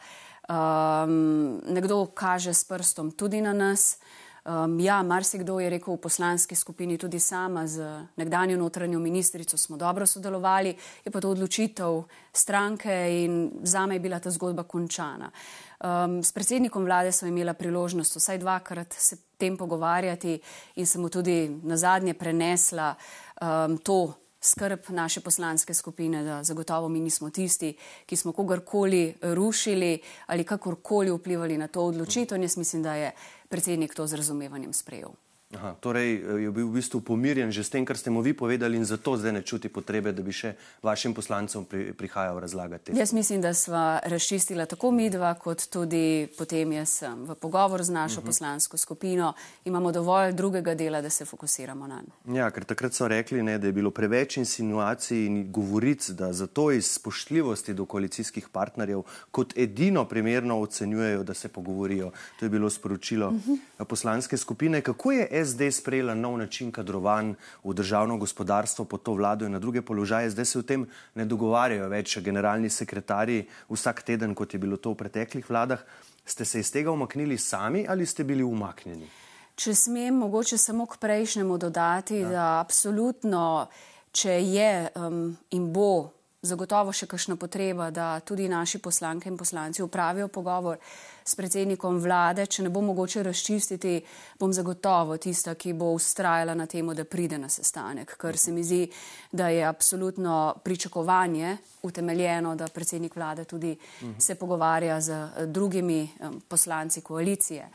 um, 0.49 1.61
nekdo 1.67 2.05
kaže 2.05 2.53
s 2.53 2.63
prstom 2.63 3.11
tudi 3.11 3.41
na 3.41 3.53
nas. 3.53 3.97
Uh, 3.99 4.28
Um, 4.45 4.79
ja, 4.79 5.03
marsikdo 5.03 5.59
je 5.59 5.69
rekel 5.69 5.93
v 5.93 6.01
poslanski 6.01 6.55
skupini, 6.55 6.97
tudi 6.97 7.19
sama 7.19 7.67
z 7.67 7.83
nekdanjo 8.15 8.57
notranjo 8.57 8.99
ministrico 8.99 9.57
smo 9.57 9.77
dobro 9.77 10.05
sodelovali, 10.05 10.75
je 11.05 11.11
pa 11.11 11.19
to 11.19 11.29
odločitev 11.29 12.03
stranke 12.33 12.93
in 13.23 13.51
za 13.63 13.85
me 13.85 13.95
je 13.95 13.99
bila 13.99 14.19
ta 14.19 14.31
zgodba 14.31 14.63
končana. 14.63 15.31
Um, 15.79 16.23
s 16.23 16.31
predsednikom 16.31 16.85
vlade 16.85 17.11
sem 17.11 17.29
imela 17.29 17.53
priložnost 17.53 18.15
vsaj 18.15 18.37
dvakrat 18.37 18.93
se 18.93 19.17
tem 19.37 19.57
pogovarjati 19.57 20.39
in 20.75 20.85
sem 20.85 21.01
mu 21.01 21.09
tudi 21.09 21.49
na 21.63 21.77
zadnje 21.77 22.13
prenesla 22.13 22.95
um, 23.41 23.77
to 23.77 24.13
skrb 24.41 24.79
naše 24.89 25.21
poslanske 25.21 25.73
skupine, 25.73 26.23
da 26.23 26.43
zagotovo 26.43 26.89
mi 26.89 26.99
nismo 26.99 27.29
tisti, 27.29 27.73
ki 28.05 28.15
smo 28.15 28.31
kogarkoli 28.31 29.15
rušili 29.21 29.99
ali 30.27 30.43
kakorkoli 30.43 31.11
vplivali 31.11 31.57
na 31.57 31.67
to 31.67 31.85
odločitev. 31.85 32.41
Jaz 32.41 32.57
mislim, 32.57 32.83
da 32.83 32.95
je 32.95 33.11
predsednik 33.49 33.95
to 33.95 34.07
z 34.07 34.13
razumevanjem 34.13 34.73
sprejel. 34.73 35.09
Aha, 35.49 35.73
torej 35.79 36.13
eh, 36.13 36.41
je 36.45 36.51
bil 36.51 36.69
v 36.69 36.77
bistvu 36.77 37.01
pomirjen 37.01 37.49
že 37.49 37.65
s 37.65 37.73
tem, 37.73 37.81
kar 37.81 37.97
ste 37.97 38.13
mu 38.13 38.21
vi 38.21 38.37
povedali 38.37 38.77
in 38.77 38.85
zato 38.85 39.17
zdaj 39.17 39.33
ne 39.33 39.41
čuti 39.41 39.65
potrebe, 39.65 40.13
da 40.13 40.21
bi 40.21 40.29
še 40.29 40.53
vašim 40.85 41.09
poslancem 41.17 41.65
pri, 41.65 41.89
prihajal 41.97 42.37
razlagati. 42.37 42.93
Jaz 42.93 43.09
mislim, 43.17 43.41
da 43.41 43.49
sva 43.57 43.97
razčistila 44.05 44.69
tako 44.69 44.91
midva, 44.93 45.33
kot 45.33 45.65
tudi 45.73 46.29
potem 46.37 46.77
jaz 46.77 47.01
sem 47.01 47.25
v 47.25 47.33
pogovor 47.33 47.81
z 47.81 47.89
našo 47.89 48.05
uh 48.05 48.17
mhm. 48.21 48.21
-huh. 48.21 48.29
poslansko 48.29 48.77
skupino. 48.77 49.33
Imamo 49.65 49.91
dovolj 49.91 50.37
drugega 50.37 50.75
dela, 50.75 51.01
da 51.01 51.09
se 51.09 51.25
fokusiramo 51.25 51.87
na 51.87 51.97
njo. 51.97 52.35
Ja, 52.37 52.51
ker 52.51 52.63
takrat 52.63 52.93
so 52.93 53.07
rekli, 53.07 53.41
ne, 53.41 53.57
da 53.57 53.67
je 53.67 53.73
bilo 53.73 53.91
preveč 53.91 54.37
insinuacij 54.37 55.25
in 55.25 55.51
govoric, 55.51 56.09
da 56.09 56.33
zato 56.33 56.71
iz 56.71 56.85
spoštljivosti 56.91 57.73
do 57.73 57.85
koalicijskih 57.85 58.49
partnerjev 58.49 59.01
kot 59.31 59.57
edino 59.57 60.05
primerno 60.05 60.61
ocenjujejo, 60.61 61.23
da 61.23 61.33
se 61.33 61.49
pogovorijo. 61.49 62.11
To 62.39 62.45
je 62.45 62.49
bilo 62.49 62.69
sporočilo 62.69 63.27
uh 63.27 63.33
mhm. 63.33 63.53
-huh. 63.79 63.85
poslanske 63.85 64.37
skupine. 64.37 64.81
Kako 64.81 65.11
je 65.11 65.38
SD 65.45 65.71
sprejela 65.71 66.15
nov 66.15 66.37
način 66.37 66.71
kadrovanj 66.71 67.33
v 67.63 67.73
državno 67.73 68.17
gospodarstvo 68.17 68.85
pod 68.85 69.03
to 69.03 69.13
vlado 69.13 69.45
in 69.45 69.51
na 69.51 69.59
druge 69.59 69.81
položaje. 69.81 70.29
Zdaj 70.29 70.45
se 70.45 70.59
o 70.59 70.61
tem 70.61 70.85
ne 71.15 71.25
dogovarjajo 71.25 71.89
več 71.89 72.17
generalni 72.19 72.69
sekretarji 72.69 73.47
vsak 73.69 74.03
teden, 74.03 74.35
kot 74.35 74.53
je 74.53 74.59
bilo 74.59 74.77
to 74.77 74.93
v 74.93 75.01
preteklih 75.03 75.49
vladah. 75.49 75.83
Ste 76.25 76.45
se 76.45 76.59
iz 76.59 76.71
tega 76.71 76.91
umaknili 76.91 77.37
sami 77.37 77.85
ali 77.89 78.05
ste 78.05 78.23
bili 78.23 78.43
umaknjeni? 78.43 79.07
Če 79.55 79.75
smem 79.75 80.15
mogoče 80.15 80.57
samo 80.57 80.85
k 80.85 80.97
prejšnjemu 80.97 81.57
dodati, 81.57 82.21
ja. 82.21 82.29
da 82.29 82.45
absolutno, 82.59 83.67
če 84.11 84.39
je 84.39 84.71
um, 84.95 85.35
in 85.51 85.73
bo 85.73 86.18
zagotovo 86.41 86.93
še 86.95 87.07
kakšna 87.09 87.35
potreba, 87.35 87.89
da 87.91 88.19
tudi 88.23 88.47
naši 88.47 88.79
poslanke 88.79 89.27
in 89.29 89.37
poslanci 89.37 89.83
upravijo 89.83 90.29
pogovor 90.31 90.77
s 91.23 91.35
predsednikom 91.35 91.99
vlade, 91.99 92.45
če 92.47 92.63
ne 92.63 92.71
bo 92.71 92.81
mogoče 92.81 93.23
razčistiti, 93.27 93.97
bom 94.39 94.53
zagotovo 94.55 95.17
tista, 95.19 95.53
ki 95.59 95.73
bo 95.75 95.91
ustrajala 95.97 96.55
na 96.55 96.65
temo, 96.65 96.95
da 96.95 97.03
pride 97.03 97.37
na 97.37 97.49
sestanek, 97.51 98.15
ker 98.17 98.39
se 98.39 98.55
mi 98.55 98.63
zdi, 98.63 98.87
da 99.31 99.49
je 99.51 99.65
absolutno 99.67 100.55
pričakovanje 100.63 101.57
utemeljeno, 101.83 102.55
da 102.55 102.71
predsednik 102.71 103.15
vlade 103.19 103.43
tudi 103.43 103.75
se 104.17 104.35
pogovarja 104.35 105.01
z 105.01 105.19
drugimi 105.51 106.07
um, 106.07 106.39
poslanci 106.47 107.01
koalicije. 107.01 107.67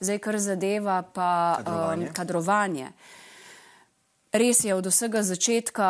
Zdaj, 0.00 0.18
kar 0.18 0.38
zadeva 0.38 1.02
pa 1.02 1.58
kadrovanje. 1.58 2.06
Um, 2.06 2.14
kadrovanje. 2.14 2.92
Res 4.32 4.64
je, 4.64 4.74
od 4.74 4.86
vsega 4.86 5.20
začetka 5.22 5.88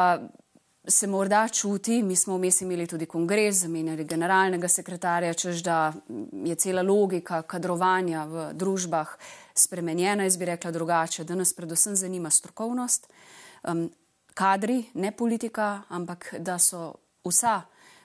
se 0.88 1.06
morda 1.06 1.48
čuti, 1.48 2.02
mi 2.02 2.16
smo 2.16 2.36
vmes 2.36 2.60
imeli 2.60 2.86
tudi 2.86 3.06
kongres, 3.06 3.56
zamenjali 3.56 4.04
generalnega 4.04 4.68
sekretarja, 4.68 5.34
čež 5.34 5.62
da 5.62 5.92
je 6.44 6.54
cela 6.54 6.82
logika 6.82 7.42
kadrovanja 7.42 8.24
v 8.24 8.46
družbah 8.54 9.14
spremenjena, 9.54 10.26
jaz 10.26 10.36
bi 10.36 10.44
rekla 10.50 10.70
drugače, 10.70 11.24
da 11.24 11.34
nas 11.34 11.52
predvsem 11.54 11.96
zanima 11.96 12.30
strokovnost, 12.30 13.06
um, 13.68 13.90
kadri, 14.34 14.82
ne 14.94 15.12
politika, 15.12 15.82
ampak 15.88 16.34
da 16.38 16.58
so 16.58 16.94
vsa 17.24 17.60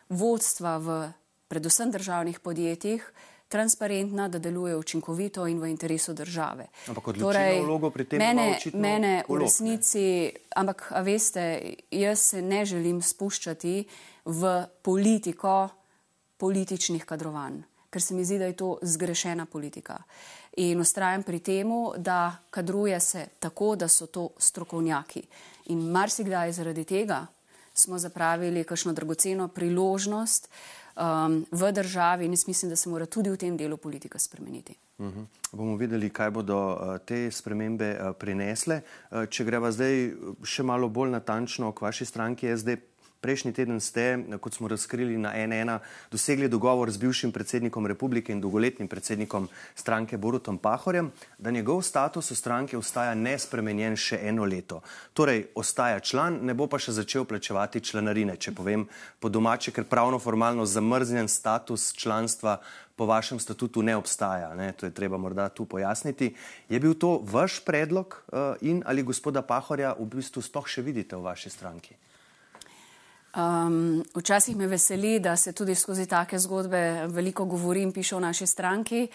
vodstva 0.10 0.78
v 0.78 1.00
predvsem 1.48 1.92
državnih 1.92 2.40
podjetjih 2.40 3.12
transparentna, 3.48 4.28
da 4.28 4.40
deluje 4.40 4.76
učinkovito 4.76 5.48
in 5.48 5.60
v 5.60 5.70
interesu 5.70 6.14
države. 6.14 6.68
Ampak 6.88 7.08
odločilno 7.08 7.34
torej, 7.34 7.62
vlogo 7.62 7.90
pri 7.90 8.06
tem 8.06 8.20
mene, 8.20 8.60
mene 8.74 9.24
v 9.28 9.40
resnici, 9.40 10.32
ampak 10.56 10.92
a 10.92 11.02
veste, 11.02 11.74
jaz 11.92 12.20
se 12.20 12.42
ne 12.42 12.66
želim 12.66 13.02
spuščati 13.02 13.84
v 14.26 14.66
politiko 14.82 15.70
političnih 16.38 17.06
kadrovanj, 17.06 17.62
ker 17.90 18.02
se 18.02 18.14
mi 18.14 18.26
zdi, 18.26 18.38
da 18.40 18.46
je 18.46 18.58
to 18.60 18.78
zgrešena 18.82 19.46
politika. 19.46 19.98
In 20.58 20.82
ustrajam 20.82 21.24
pri 21.24 21.40
temu, 21.40 21.94
da 21.98 22.38
kadruje 22.50 23.00
se 23.00 23.28
tako, 23.40 23.76
da 23.76 23.88
so 23.88 24.08
to 24.08 24.30
strokovnjaki. 24.38 25.22
In 25.66 25.90
marsikdaj 25.92 26.52
zaradi 26.52 26.84
tega 26.84 27.26
smo 27.74 28.00
zapravili 28.00 28.64
kakšno 28.64 28.94
dragoceno 28.94 29.48
priložnost, 29.48 30.50
um, 30.98 31.46
v 31.52 31.72
državi 31.72 32.26
in 32.26 32.34
jaz 32.34 32.48
mislim, 32.48 32.70
da 32.70 32.76
se 32.76 32.90
mora 32.90 33.06
tudi 33.06 33.30
v 33.30 33.38
tem 33.38 33.58
delu 33.58 33.78
politika 33.78 34.20
spremeniti. 34.20 34.76
Uh 34.98 35.06
mhm. 35.06 35.20
-huh. 35.20 35.26
Bomo 35.52 35.76
videli, 35.76 36.10
kaj 36.10 36.32
bodo 36.32 36.74
uh, 36.74 36.98
te 37.06 37.32
spremembe 37.32 38.00
uh, 38.02 38.16
prinesle. 38.20 38.82
Uh, 39.12 39.26
če 39.30 39.44
greva 39.44 39.72
zdaj 39.72 40.14
še 40.44 40.64
malo 40.64 40.90
bolj 40.90 41.12
natančno 41.12 41.72
k 41.72 41.82
vaši 41.82 42.06
stranki 42.06 42.58
SD, 42.58 42.78
prejšnji 43.28 43.52
teden 43.52 43.80
ste, 43.84 44.24
kot 44.40 44.56
smo 44.56 44.70
razkrili 44.72 45.18
na 45.20 45.34
NN, 45.36 45.82
dosegli 46.08 46.48
dogovor 46.48 46.88
z 46.88 47.02
bivšim 47.02 47.34
predsednikom 47.36 47.84
republike 47.84 48.32
in 48.32 48.40
dolgoletnim 48.40 48.88
predsednikom 48.88 49.50
stranke 49.76 50.16
Borutom 50.18 50.56
Pahorjem, 50.58 51.12
da 51.36 51.52
njegov 51.52 51.82
status 51.84 52.32
v 52.32 52.38
stranki 52.40 52.80
ostaja 52.80 53.18
nespremenjen 53.20 54.00
še 54.00 54.22
eno 54.32 54.48
leto. 54.48 54.80
Torej, 55.12 55.50
ostaja 55.60 56.00
član, 56.00 56.40
ne 56.48 56.56
bo 56.56 56.70
pa 56.72 56.80
še 56.80 56.96
začel 56.96 57.28
plačevati 57.28 57.84
članarine, 57.84 58.40
če 58.40 58.56
povem 58.56 58.88
po 59.20 59.28
domače, 59.28 59.76
ker 59.76 59.84
pravno 59.84 60.24
formalno 60.24 60.64
zamrznjen 60.64 61.28
status 61.28 61.92
članstva 62.00 62.62
po 62.96 63.06
vašem 63.06 63.44
statutu 63.44 63.84
ne 63.84 64.00
obstaja. 64.00 64.56
Ne? 64.56 64.72
To 64.80 64.88
je 64.88 64.96
treba 64.96 65.20
morda 65.20 65.52
tu 65.52 65.68
pojasniti. 65.68 66.32
Je 66.72 66.80
bil 66.80 66.96
to 66.96 67.20
vaš 67.28 67.60
predlog 67.60 68.08
uh, 68.16 68.56
in 68.64 68.84
ali 68.88 69.04
gospoda 69.04 69.44
Pahorja 69.44 69.98
v 70.00 70.08
bistvu 70.16 70.42
sploh 70.42 70.64
še 70.64 70.82
vidite 70.82 71.20
v 71.20 71.28
vaši 71.28 71.52
stranki? 71.52 72.07
Um, 73.38 74.04
včasih 74.16 74.58
me 74.58 74.68
veseli, 74.68 75.20
da 75.20 75.36
se 75.36 75.54
tudi 75.54 75.76
skozi 75.76 76.08
take 76.10 76.40
zgodbe 76.40 77.08
veliko 77.08 77.46
govori 77.46 77.82
in 77.82 77.92
piše 77.94 78.16
v 78.16 78.22
naši 78.22 78.48
stranki. 78.48 79.08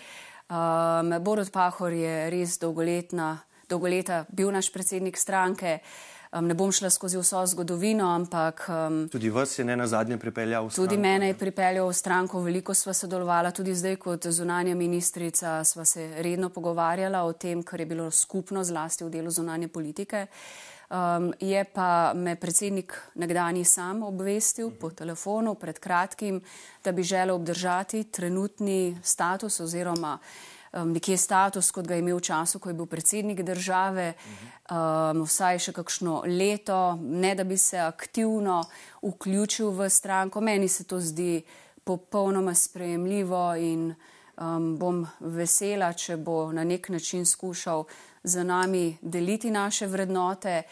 Um, 0.48 1.14
Borod 1.24 1.50
Pahor 1.50 1.92
je 1.92 2.30
res 2.30 2.58
dolgoletna, 2.58 3.38
dolgoleta 3.68 4.24
bil 4.28 4.52
naš 4.54 4.70
predsednik 4.72 5.18
stranke. 5.18 5.78
Uh, 5.82 6.12
Um, 6.32 6.46
ne 6.48 6.54
bom 6.56 6.70
šla 6.72 6.88
skozi 6.90 7.18
vso 7.20 7.42
zgodovino, 7.46 8.06
ampak. 8.08 8.64
Um, 8.68 9.08
tudi 9.12 9.28
vas 9.30 9.58
je 9.58 9.64
ne 9.64 9.76
na 9.76 9.86
zadnje 9.86 10.16
pripeljal 10.16 10.64
v 10.64 10.70
stranko? 10.70 10.88
Tudi 10.88 11.00
mene 11.00 11.26
je 11.28 11.34
pripeljal 11.36 11.88
v 11.88 11.92
stranko, 11.92 12.40
veliko 12.40 12.72
sva 12.74 12.94
sodelovala, 12.96 13.50
tudi 13.52 13.74
zdaj 13.76 13.98
kot 14.00 14.26
zunanja 14.32 14.72
ministrica 14.74 15.58
sva 15.64 15.84
se 15.84 16.06
redno 16.24 16.48
pogovarjala 16.48 17.20
o 17.28 17.34
tem, 17.36 17.60
kar 17.62 17.80
je 17.80 17.86
bilo 17.86 18.10
skupno 18.10 18.64
zlasti 18.64 19.04
v 19.04 19.10
delu 19.12 19.30
zunanje 19.30 19.68
politike. 19.68 20.26
Um, 20.92 21.32
je 21.40 21.64
pa 21.64 22.12
me 22.14 22.34
predsednik 22.36 22.92
nekdani 23.14 23.64
sam 23.64 24.02
obvestil 24.02 24.70
po 24.70 24.90
telefonu 24.90 25.54
pred 25.54 25.78
kratkim, 25.78 26.42
da 26.84 26.92
bi 26.92 27.02
želel 27.02 27.36
obdržati 27.36 28.04
trenutni 28.04 28.98
status 29.02 29.60
oziroma 29.60 30.18
um, 30.72 30.92
nekje 30.92 31.16
status, 31.16 31.70
kot 31.70 31.88
ga 31.88 31.94
je 31.94 32.04
imel 32.04 32.16
v 32.16 32.20
času, 32.20 32.58
ko 32.58 32.68
je 32.68 32.74
bil 32.74 32.86
predsednik 32.86 33.40
države, 33.40 34.12
um, 34.68 35.24
vsaj 35.24 35.58
še 35.64 35.72
kakšno 35.72 36.22
leto, 36.28 36.98
ne 37.00 37.34
da 37.34 37.44
bi 37.44 37.56
se 37.56 37.80
aktivno 37.80 38.60
vključil 39.02 39.72
v 39.72 39.88
stranko. 39.88 40.44
Meni 40.44 40.68
se 40.68 40.84
to 40.84 41.00
zdi 41.00 41.40
popolnoma 41.84 42.54
sprejemljivo 42.54 43.54
in 43.56 43.94
um, 44.36 44.76
bom 44.76 45.06
vesela, 45.20 45.92
če 45.92 46.20
bo 46.20 46.52
na 46.52 46.68
nek 46.68 46.92
način 46.92 47.24
skušal 47.24 47.88
z 48.24 48.44
nami 48.44 48.96
deliti 49.02 49.50
naše 49.50 49.86
vrednote. 49.86 50.62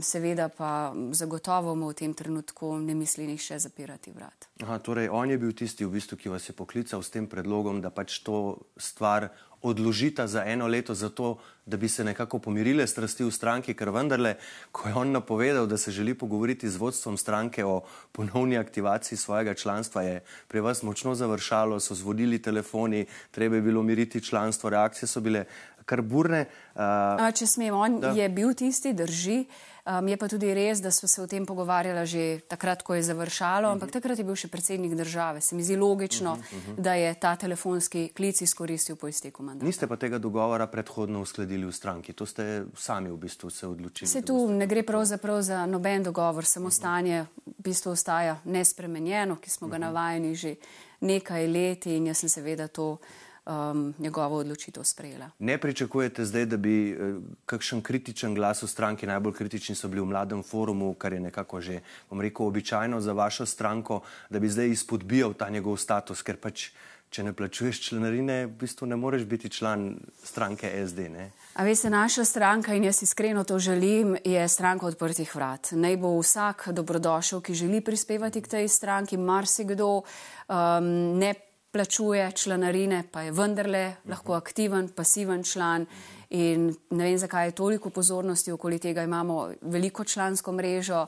Seveda 0.00 0.48
pa 0.48 0.94
zagotovo 1.12 1.74
mu 1.76 1.90
v 1.92 1.94
tem 1.94 2.14
trenutku 2.14 2.78
ne 2.80 2.94
misli 2.94 3.26
nišče 3.26 3.58
zapirati 3.58 4.08
vrat. 4.10 4.48
Aha, 4.62 4.78
torej 4.78 5.10
on 5.12 5.30
je 5.30 5.36
bil 5.38 5.52
tisti, 5.52 5.84
v 5.84 5.92
bistvu, 5.98 6.16
ki 6.16 6.32
vas 6.32 6.48
je 6.48 6.56
poklical 6.56 7.02
s 7.02 7.12
tem 7.12 7.26
predlogom, 7.28 7.82
da 7.84 7.90
pač 7.92 8.22
to 8.24 8.56
stvar 8.80 9.28
odložita 9.62 10.26
za 10.26 10.44
eno 10.48 10.66
leto, 10.66 10.94
zato 10.94 11.36
da 11.66 11.76
bi 11.76 11.88
se 11.88 12.04
nekako 12.04 12.38
pomirile 12.38 12.86
strasti 12.86 13.24
v 13.24 13.30
stranki, 13.30 13.74
ker 13.74 13.90
vendarle, 13.90 14.36
ko 14.72 14.88
je 14.88 14.94
on 14.94 15.12
napovedal, 15.12 15.66
da 15.66 15.76
se 15.76 15.90
želi 15.90 16.14
pogovoriti 16.14 16.70
z 16.70 16.76
vodstvom 16.76 17.16
stranke 17.16 17.64
o 17.64 17.82
ponovni 18.12 18.58
aktivaciji 18.58 19.18
svojega 19.18 19.54
članstva, 19.54 20.02
je 20.02 20.20
pri 20.48 20.60
vas 20.60 20.82
močno 20.82 21.14
završalo, 21.14 21.80
so 21.80 21.94
zvodili 21.94 22.42
telefoni, 22.42 23.06
treba 23.30 23.56
je 23.56 23.62
bilo 23.62 23.82
miriti 23.82 24.24
članstvo, 24.24 24.70
reakcije 24.70 25.08
so 25.08 25.20
bile 25.20 25.44
kar 25.86 26.02
burne. 26.02 26.46
Uh, 26.74 27.30
Če 27.32 27.46
smem, 27.46 27.74
on 27.74 28.00
da. 28.02 28.10
je 28.16 28.28
bil 28.28 28.52
tisti, 28.58 28.92
drži. 28.92 29.46
Um, 29.86 30.08
je 30.10 30.16
pa 30.18 30.26
tudi 30.26 30.48
res, 30.50 30.80
da 30.82 30.90
smo 30.90 31.06
se 31.06 31.20
o 31.22 31.28
tem 31.30 31.44
pogovarjali 31.46 32.02
že 32.10 32.22
takrat, 32.50 32.82
ko 32.82 32.96
je 32.98 33.04
završalo, 33.06 33.70
ampak 33.70 33.86
uh 33.86 33.88
-huh. 33.88 33.92
takrat 33.92 34.18
je 34.18 34.24
bil 34.24 34.34
še 34.34 34.48
predsednik 34.48 34.94
države. 34.94 35.40
Se 35.40 35.54
mi 35.54 35.62
zdi 35.62 35.76
logično, 35.76 36.32
uh 36.32 36.38
-huh, 36.38 36.56
uh 36.56 36.74
-huh. 36.74 36.82
da 36.82 36.94
je 36.94 37.14
ta 37.14 37.36
telefonski 37.36 38.08
klic 38.08 38.40
izkoristil 38.40 38.96
po 38.96 39.08
izteku 39.08 39.42
mandata. 39.42 39.66
Niste 39.66 39.86
pa 39.86 39.96
tega 39.96 40.18
dogovora 40.18 40.66
predhodno 40.66 41.20
uskladili 41.20 41.66
v 41.66 41.72
stranki, 41.72 42.12
to 42.12 42.26
ste 42.26 42.64
sami 42.74 43.10
v 43.10 43.16
bistvu 43.16 43.50
se 43.50 43.66
odločili. 43.66 44.08
Se 44.08 44.22
tu 44.22 44.50
ne 44.50 44.66
gre 44.66 44.82
pravzaprav 44.82 45.42
za 45.42 45.66
noben 45.66 46.02
dogovor, 46.02 46.44
samo 46.44 46.66
uh 46.66 46.72
-huh. 46.72 46.76
stanje 46.76 47.26
v 47.46 47.62
bistvu 47.62 47.90
ostaja 47.90 48.40
nespremenjeno, 48.44 49.36
ki 49.36 49.50
smo 49.50 49.66
uh 49.66 49.72
-huh. 49.72 49.78
ga 49.78 49.86
navajeni 49.86 50.34
že 50.34 50.54
nekaj 51.00 51.46
let 51.46 51.86
in 51.86 52.06
jaz 52.06 52.18
sem 52.18 52.28
seveda 52.28 52.68
to 52.68 52.98
um, 53.46 53.94
njegovo 53.98 54.36
odločitev 54.36 54.84
sprejela. 54.84 55.30
Ne 55.38 55.58
pričakujete 55.58 56.24
zdaj, 56.24 56.46
da 56.46 56.56
bi 56.56 56.92
uh, 56.92 57.22
kakšen 57.46 57.82
kritičen 57.82 58.34
glas 58.34 58.62
v 58.62 58.68
stranki, 58.68 59.06
najbolj 59.06 59.32
kritični 59.32 59.74
so 59.74 59.88
bili 59.88 60.02
v 60.02 60.10
mladem 60.10 60.42
forumu, 60.42 60.94
kar 60.94 61.12
je 61.12 61.20
nekako 61.20 61.60
že, 61.60 61.80
bom 62.10 62.20
rekel, 62.20 62.46
običajno 62.46 63.00
za 63.00 63.12
vašo 63.12 63.46
stranko, 63.46 64.00
da 64.30 64.38
bi 64.38 64.48
zdaj 64.48 64.68
izpodbijal 64.68 65.34
ta 65.34 65.50
njegov 65.50 65.76
status, 65.76 66.22
ker 66.22 66.36
pač. 66.36 66.70
Če 67.06 67.22
ne 67.22 67.30
plačuješ 67.32 67.78
članarine, 67.86 68.48
v 68.50 68.56
bistvu 68.58 68.86
ne 68.90 68.96
moreš 68.98 69.22
biti 69.30 69.48
član 69.48 69.94
stranke 70.24 70.66
SD. 70.86 71.06
Ne? 71.08 71.28
A 71.54 71.64
veste, 71.64 71.86
naša 71.90 72.24
stranka, 72.26 72.74
in 72.74 72.84
jaz 72.84 72.98
iskreno 73.02 73.44
to 73.46 73.58
želim, 73.62 74.16
je 74.24 74.48
stranka 74.48 74.86
odprtih 74.90 75.30
vrat. 75.34 75.70
Naj 75.72 75.96
bo 76.02 76.10
vsak 76.18 76.68
dobrodošel, 76.74 77.40
ki 77.40 77.54
želi 77.54 77.80
prispevati 77.80 78.42
k 78.42 78.50
tej 78.58 78.68
stranki, 78.68 79.16
marsikdo 79.16 80.02
um, 80.02 80.90
ne 81.22 81.34
plačuje 81.76 82.32
članarine, 82.32 83.04
pa 83.12 83.20
je 83.20 83.32
vendarle 83.32 83.96
lahko 84.08 84.32
aktiven, 84.32 84.88
pasiven 84.88 85.42
član. 85.44 85.84
In 86.30 86.70
ne 86.90 87.04
vem, 87.04 87.18
zakaj 87.18 87.46
je 87.46 87.52
toliko 87.52 87.90
pozornosti 87.90 88.52
okoli 88.52 88.78
tega. 88.78 89.02
Imamo 89.02 89.50
veliko 89.60 90.04
člansko 90.04 90.52
mrežo 90.52 91.04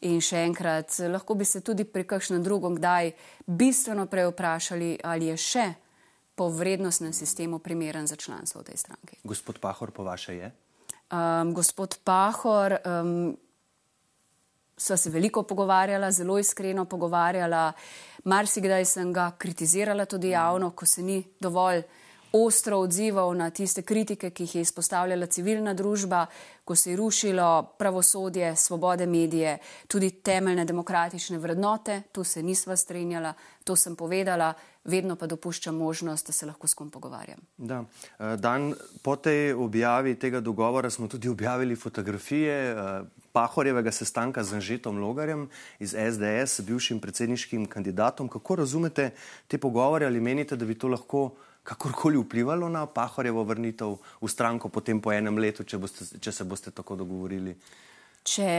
in 0.00 0.18
še 0.20 0.42
enkrat, 0.42 0.98
lahko 1.12 1.34
bi 1.38 1.46
se 1.46 1.60
tudi 1.60 1.84
pri 1.84 2.02
kakšnem 2.04 2.42
drugom 2.42 2.74
kdaj 2.80 3.12
bistveno 3.46 4.06
prej 4.10 4.26
vprašali, 4.32 4.96
ali 5.04 5.30
je 5.30 5.36
še 5.36 5.66
po 6.34 6.50
vrednostnem 6.50 7.12
sistemu 7.12 7.58
primeren 7.58 8.06
za 8.06 8.16
članstvo 8.16 8.60
v 8.60 8.72
tej 8.72 8.82
stranki. 8.82 9.22
Gospod 9.24 9.62
Pahor, 9.62 9.94
po 9.94 10.02
vaše 10.02 10.34
je? 10.34 10.50
Um, 11.14 11.54
gospod 11.54 12.00
Pahor, 12.04 12.80
um, 12.82 13.36
sva 14.78 14.96
se 14.96 15.10
veliko 15.10 15.42
pogovarjala, 15.42 16.10
zelo 16.12 16.38
iskreno 16.38 16.84
pogovarjala. 16.84 17.72
Marsikdaj 18.24 18.84
sem 18.84 19.12
ga 19.12 19.30
kritizirala 19.38 20.04
tudi 20.04 20.30
javno, 20.30 20.70
ko 20.70 20.86
se 20.86 21.02
ni 21.02 21.22
dovolj 21.40 21.82
ostro 22.32 22.78
odzival 22.78 23.36
na 23.36 23.50
tiste 23.50 23.82
kritike, 23.82 24.30
ki 24.30 24.42
jih 24.42 24.54
je 24.54 24.62
izpostavljala 24.62 25.26
civilna 25.26 25.74
družba, 25.74 26.26
ko 26.64 26.76
se 26.76 26.90
je 26.90 26.96
rušilo 26.96 27.74
pravosodje, 27.78 28.56
svobode 28.56 29.06
medije, 29.06 29.58
tudi 29.88 30.10
temeljne 30.10 30.64
demokratične 30.64 31.38
vrednote. 31.38 32.02
Tu 32.12 32.24
se 32.24 32.42
nisva 32.42 32.76
strinjala, 32.76 33.32
to 33.64 33.76
sem 33.76 33.96
povedala, 33.96 34.52
vedno 34.84 35.16
pa 35.16 35.26
dopuščam 35.26 35.74
možnost, 35.74 36.26
da 36.26 36.32
se 36.32 36.46
lahko 36.46 36.68
s 36.68 36.74
kom 36.74 36.90
pogovarjam. 36.90 37.40
Da. 37.56 37.84
Eh, 38.18 38.36
dan 38.36 38.74
po 39.02 39.16
tej 39.16 39.52
objavi 39.52 40.14
tega 40.14 40.40
dogovora 40.40 40.90
smo 40.90 41.08
tudi 41.08 41.28
objavili 41.28 41.76
fotografije 41.76 42.70
eh, 42.70 43.00
Pahorjevega 43.38 43.92
sestanka 43.94 44.42
z 44.42 44.56
Anžetom 44.58 44.98
Logarjem 44.98 45.44
iz 45.78 45.92
SDS, 45.94 46.60
bivšim 46.66 46.98
predsedniškim 47.00 47.66
kandidatom. 47.70 48.28
Kako 48.28 48.56
razumete 48.56 49.10
te 49.46 49.58
pogovore 49.58 50.06
ali 50.06 50.20
menite, 50.20 50.56
da 50.56 50.66
bi 50.66 50.74
to 50.74 50.88
lahko 50.88 51.36
kakorkoli 51.62 52.18
vplivalo 52.18 52.68
na 52.68 52.86
Pahorjevo 52.86 53.44
vrnitev 53.44 53.94
v 54.20 54.28
stranko 54.28 54.68
potem 54.68 54.98
po 55.00 55.12
enem 55.14 55.38
letu, 55.38 55.62
če, 55.62 55.78
boste, 55.78 56.18
če 56.18 56.32
se 56.32 56.44
boste 56.44 56.72
tako 56.74 56.96
dogovorili? 56.98 57.54
Če 58.26 58.50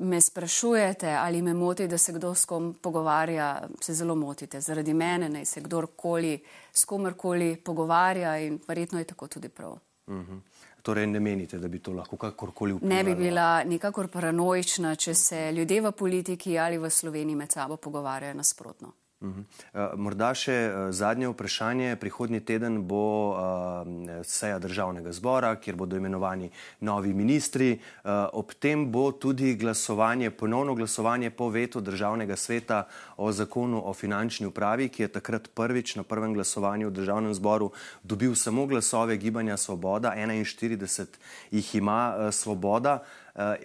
me 0.00 0.20
sprašujete, 0.20 1.12
ali 1.20 1.42
me 1.42 1.52
moti, 1.54 1.84
da 1.86 1.98
se 2.00 2.16
kdo 2.16 2.32
s 2.34 2.48
kom 2.48 2.72
pogovarja, 2.80 3.68
se 3.80 3.92
zelo 3.92 4.16
motite. 4.16 4.60
Zaradi 4.60 4.94
mene 4.94 5.28
naj 5.28 5.44
se 5.44 5.60
kdorkoli 5.60 6.38
s 6.72 6.88
komerkoli 6.88 7.58
pogovarja 7.60 8.38
in 8.40 8.56
verjetno 8.68 9.04
je 9.04 9.12
tako 9.12 9.28
tudi 9.28 9.52
prav. 9.52 9.76
Uh 10.06 10.14
mhm. 10.14 10.32
-huh. 10.32 10.53
Torej, 10.84 11.06
ne 11.06 11.20
menite, 11.20 11.56
da 11.58 11.68
bi 11.68 11.78
to 11.80 11.94
lahko 11.96 12.16
kakorkoli 12.20 12.74
vplivalo? 12.76 12.96
Ne 12.96 13.04
bi 13.04 13.14
bila 13.16 13.62
nikakor 13.64 14.10
paranoična, 14.12 14.90
če 15.00 15.14
se 15.16 15.38
ljudje 15.56 15.80
v 15.80 15.92
politiki 15.96 16.58
ali 16.60 16.76
v 16.78 16.90
Sloveniji 16.90 17.36
med 17.40 17.52
sabo 17.52 17.76
pogovarjajo 17.76 18.34
nasprotno. 18.36 18.92
Uh, 19.24 19.94
morda 19.96 20.34
še 20.36 20.54
uh, 20.68 20.88
zadnje 20.92 21.30
vprašanje. 21.32 21.96
Prihodnji 22.00 22.42
teden 22.44 22.82
bo 22.88 23.04
uh, 23.32 24.20
seja 24.28 24.58
državnega 24.60 25.14
zbora, 25.16 25.54
kjer 25.56 25.78
bodo 25.80 25.96
imenovani 25.96 26.50
novi 26.84 27.14
ministri. 27.14 27.78
Ob 28.04 28.52
tem 28.60 28.86
bo 28.92 29.06
tudi 29.12 29.54
glasovanje, 29.56 30.30
ponovno 30.30 30.74
glasovanje 30.74 31.30
po 31.30 31.48
vetu 31.48 31.80
državnega 31.80 32.36
sveta 32.36 32.84
o 33.16 33.32
zakonu 33.32 33.80
o 33.88 33.94
finančni 33.94 34.46
upravi, 34.46 34.88
ki 34.88 35.06
je 35.06 35.12
takrat 35.16 35.48
prvič 35.54 35.96
na 35.96 36.04
prvem 36.04 36.34
glasovanju 36.36 36.90
v 36.90 36.96
državnem 37.00 37.34
zboru 37.34 37.70
dobil 38.02 38.34
samo 38.34 38.66
glasove 38.66 39.16
gibanja 39.16 39.56
Svoboda, 39.56 40.14
41 40.16 41.06
jih 41.50 41.74
ima 41.74 42.30
Svoboda. 42.32 43.02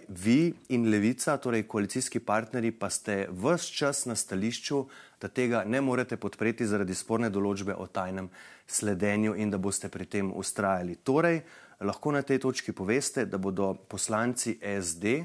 Vi 0.08 0.54
in 0.70 0.90
Levica, 0.90 1.38
torej 1.38 1.68
koalicijski 1.68 2.20
partnerji, 2.20 2.72
pa 2.72 2.90
ste 2.90 3.28
vse 3.30 3.74
čas 3.74 4.06
na 4.06 4.16
stališču, 4.16 4.86
da 5.22 5.28
tega 5.28 5.64
ne 5.66 5.82
morete 5.82 6.18
podpreti 6.18 6.68
zaradi 6.68 6.96
sporne 6.96 7.30
določbe 7.30 7.76
o 7.76 7.88
tajnem 7.88 8.30
sledenju 8.68 9.36
in 9.36 9.52
da 9.52 9.58
boste 9.58 9.90
pri 9.90 10.06
tem 10.06 10.32
ustrajali. 10.36 10.96
Torej, 11.04 11.42
lahko 11.82 12.12
na 12.12 12.22
tej 12.22 12.40
točki 12.40 12.72
poveste, 12.72 13.26
da 13.26 13.38
bodo 13.38 13.74
poslanci 13.74 14.58
SD 14.62 15.20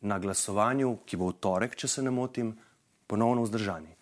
na 0.00 0.18
glasovanju, 0.18 0.98
ki 1.04 1.16
bo 1.16 1.32
v 1.32 1.38
torek, 1.40 1.76
če 1.76 1.88
se 1.88 2.02
ne 2.02 2.10
motim, 2.10 2.54
ponovno 3.06 3.44
vzdržani? 3.44 3.92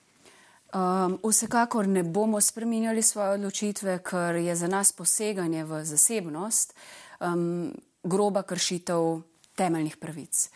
Um, 0.75 1.21
vsekakor 1.23 1.87
ne 1.87 2.03
bomo 2.03 2.41
spremenjali 2.41 3.03
svoje 3.03 3.39
odločitve, 3.39 3.99
ker 4.03 4.41
je 4.43 4.57
za 4.59 4.67
nas 4.67 4.91
poseganje 4.93 5.63
v 5.65 5.85
zasebnost 5.87 6.75
um, 7.21 7.71
groba 8.03 8.43
kršitev 8.43 9.23
temeljnih 9.55 9.97
pravic. 9.97 10.51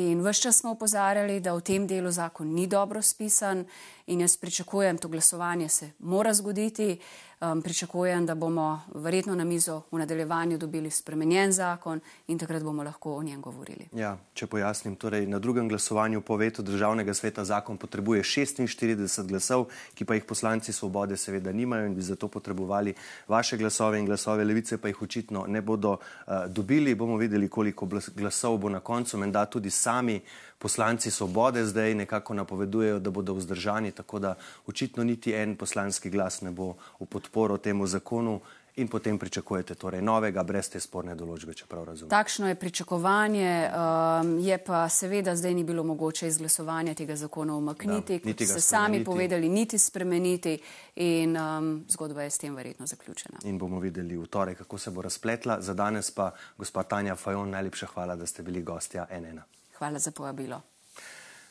In 0.00 0.20
vse 0.24 0.42
čas 0.42 0.60
smo 0.60 0.72
upozarjali, 0.72 1.40
da 1.40 1.52
v 1.52 1.60
tem 1.60 1.86
delu 1.86 2.10
zakon 2.10 2.48
ni 2.54 2.66
dobro 2.66 3.02
spisan 3.02 3.66
in 4.08 4.20
jaz 4.20 4.36
pričakujem, 4.36 4.98
to 4.98 5.08
glasovanje 5.08 5.68
se 5.68 5.90
mora 5.98 6.34
zgoditi. 6.34 6.98
Um, 7.40 7.62
pričakujem, 7.62 8.26
da 8.26 8.34
bomo 8.34 8.80
verjetno 8.94 9.34
na 9.34 9.44
mizo 9.44 9.82
v 9.90 9.98
nadaljevanju 9.98 10.58
dobili 10.58 10.90
spremenjen 10.90 11.52
zakon 11.52 12.00
in 12.28 12.38
takrat 12.38 12.62
bomo 12.62 12.82
lahko 12.82 13.12
o 13.14 13.22
njem 13.22 13.40
govorili. 13.40 13.86
Ja, 13.92 14.16
če 14.34 14.46
pojasnim, 14.46 14.96
torej 14.96 15.26
na 15.26 15.38
drugem 15.38 15.68
glasovanju 15.68 16.20
po 16.20 16.36
vetu 16.36 16.62
državnega 16.62 17.14
sveta 17.14 17.44
zakon 17.44 17.76
potrebuje 17.76 18.22
46 18.22 19.28
glasov, 19.28 19.68
ki 19.94 20.04
pa 20.04 20.18
jih 20.18 20.24
poslanci 20.24 20.72
svobode 20.72 21.16
seveda 21.16 21.52
nimajo 21.52 21.86
in 21.86 21.94
bi 21.94 22.02
zato 22.02 22.28
potrebovali 22.28 22.94
vaše 23.28 23.56
glasove 23.56 23.98
in 23.98 24.06
glasove 24.06 24.44
levice, 24.44 24.78
pa 24.78 24.88
jih 24.88 25.02
očitno 25.02 25.44
ne 25.46 25.62
bodo 25.62 25.92
uh, 25.92 26.34
dobili. 26.48 26.94
Bomo 26.94 27.16
videli, 27.16 27.48
koliko 27.48 27.86
glasov 28.16 28.58
bo 28.58 28.68
na 28.68 28.80
koncu, 28.80 29.18
menda 29.18 29.46
tudi 29.46 29.70
sami 29.70 30.20
poslanci 30.58 31.10
svobode 31.10 31.66
zdaj 31.66 31.94
nekako 31.94 32.34
napovedujejo, 32.34 32.98
da 32.98 33.10
bodo 33.10 33.34
vzdržani, 33.34 33.92
tako 33.92 34.18
da 34.18 34.34
očitno 34.66 35.04
niti 35.04 35.32
en 35.32 35.56
poslanski 35.56 36.10
glas 36.10 36.40
ne 36.40 36.50
bo 36.50 36.74
v 37.00 37.06
podporo 37.06 37.58
temu 37.58 37.86
zakonu. 37.86 38.40
In 38.78 38.88
potem 38.88 39.18
pričakujete 39.18 39.74
torej 39.74 40.02
novega, 40.02 40.42
brez 40.46 40.68
te 40.70 40.78
sporne 40.80 41.16
določbe, 41.18 41.50
če 41.54 41.66
prav 41.66 41.82
razumem. 41.88 42.12
Takšno 42.12 42.46
je 42.46 42.54
pričakovanje, 42.54 43.48
um, 43.74 44.30
je 44.38 44.58
pa 44.62 44.84
seveda 44.88 45.34
zdaj 45.34 45.54
ni 45.54 45.64
bilo 45.66 45.82
mogoče 45.82 46.30
izglasovanja 46.30 46.94
tega 46.94 47.16
zakona 47.18 47.56
umakniti, 47.58 48.20
kot 48.22 48.44
ste 48.46 48.62
sami 48.62 49.02
povedali, 49.04 49.50
niti 49.50 49.82
spremeniti 49.82 50.54
in 51.02 51.34
um, 51.34 51.74
zgodba 51.90 52.22
je 52.28 52.30
s 52.30 52.38
tem 52.38 52.54
verjetno 52.54 52.86
zaključena. 52.86 53.42
In 53.50 53.58
bomo 53.58 53.82
videli 53.82 54.14
v 54.14 54.30
torek, 54.30 54.62
kako 54.62 54.78
se 54.78 54.94
bo 54.94 55.02
razpletla. 55.02 55.58
Za 55.60 55.74
danes 55.74 56.14
pa, 56.14 56.30
gospa 56.58 56.86
Tanja 56.86 57.18
Fajon, 57.18 57.50
najlepša 57.50 57.94
hvala, 57.96 58.14
da 58.14 58.30
ste 58.30 58.46
bili 58.46 58.62
gostja 58.62 59.10
NN. 59.10 59.42
Hvala 59.78 59.98
za 59.98 60.10
povabilo. 60.10 60.60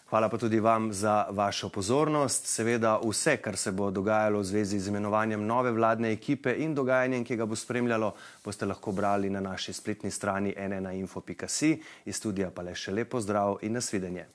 Hvala 0.09 0.29
pa 0.29 0.37
tudi 0.37 0.59
vam 0.59 0.93
za 0.93 1.25
vašo 1.29 1.69
pozornost. 1.69 2.45
Seveda 2.47 2.99
vse, 3.03 3.37
kar 3.37 3.57
se 3.57 3.71
bo 3.71 3.91
dogajalo 3.91 4.39
v 4.39 4.43
zvezi 4.43 4.79
z 4.79 4.87
imenovanjem 4.87 5.45
nove 5.45 5.71
vladne 5.71 6.11
ekipe 6.11 6.53
in 6.63 6.75
dogajanjem, 6.75 7.25
ki 7.25 7.35
ga 7.35 7.45
bo 7.45 7.55
spremljalo, 7.55 8.13
boste 8.45 8.65
lahko 8.65 8.91
brali 8.91 9.29
na 9.29 9.39
naši 9.39 9.73
spletni 9.73 10.11
strani 10.11 10.55
nnainfo.si. 10.55 11.75
Iz 12.05 12.15
studija 12.15 12.51
pa 12.51 12.63
le 12.63 12.75
še 12.75 12.91
lepo 12.91 13.19
zdrav 13.19 13.59
in 13.61 13.73
nasvidenje. 13.73 14.27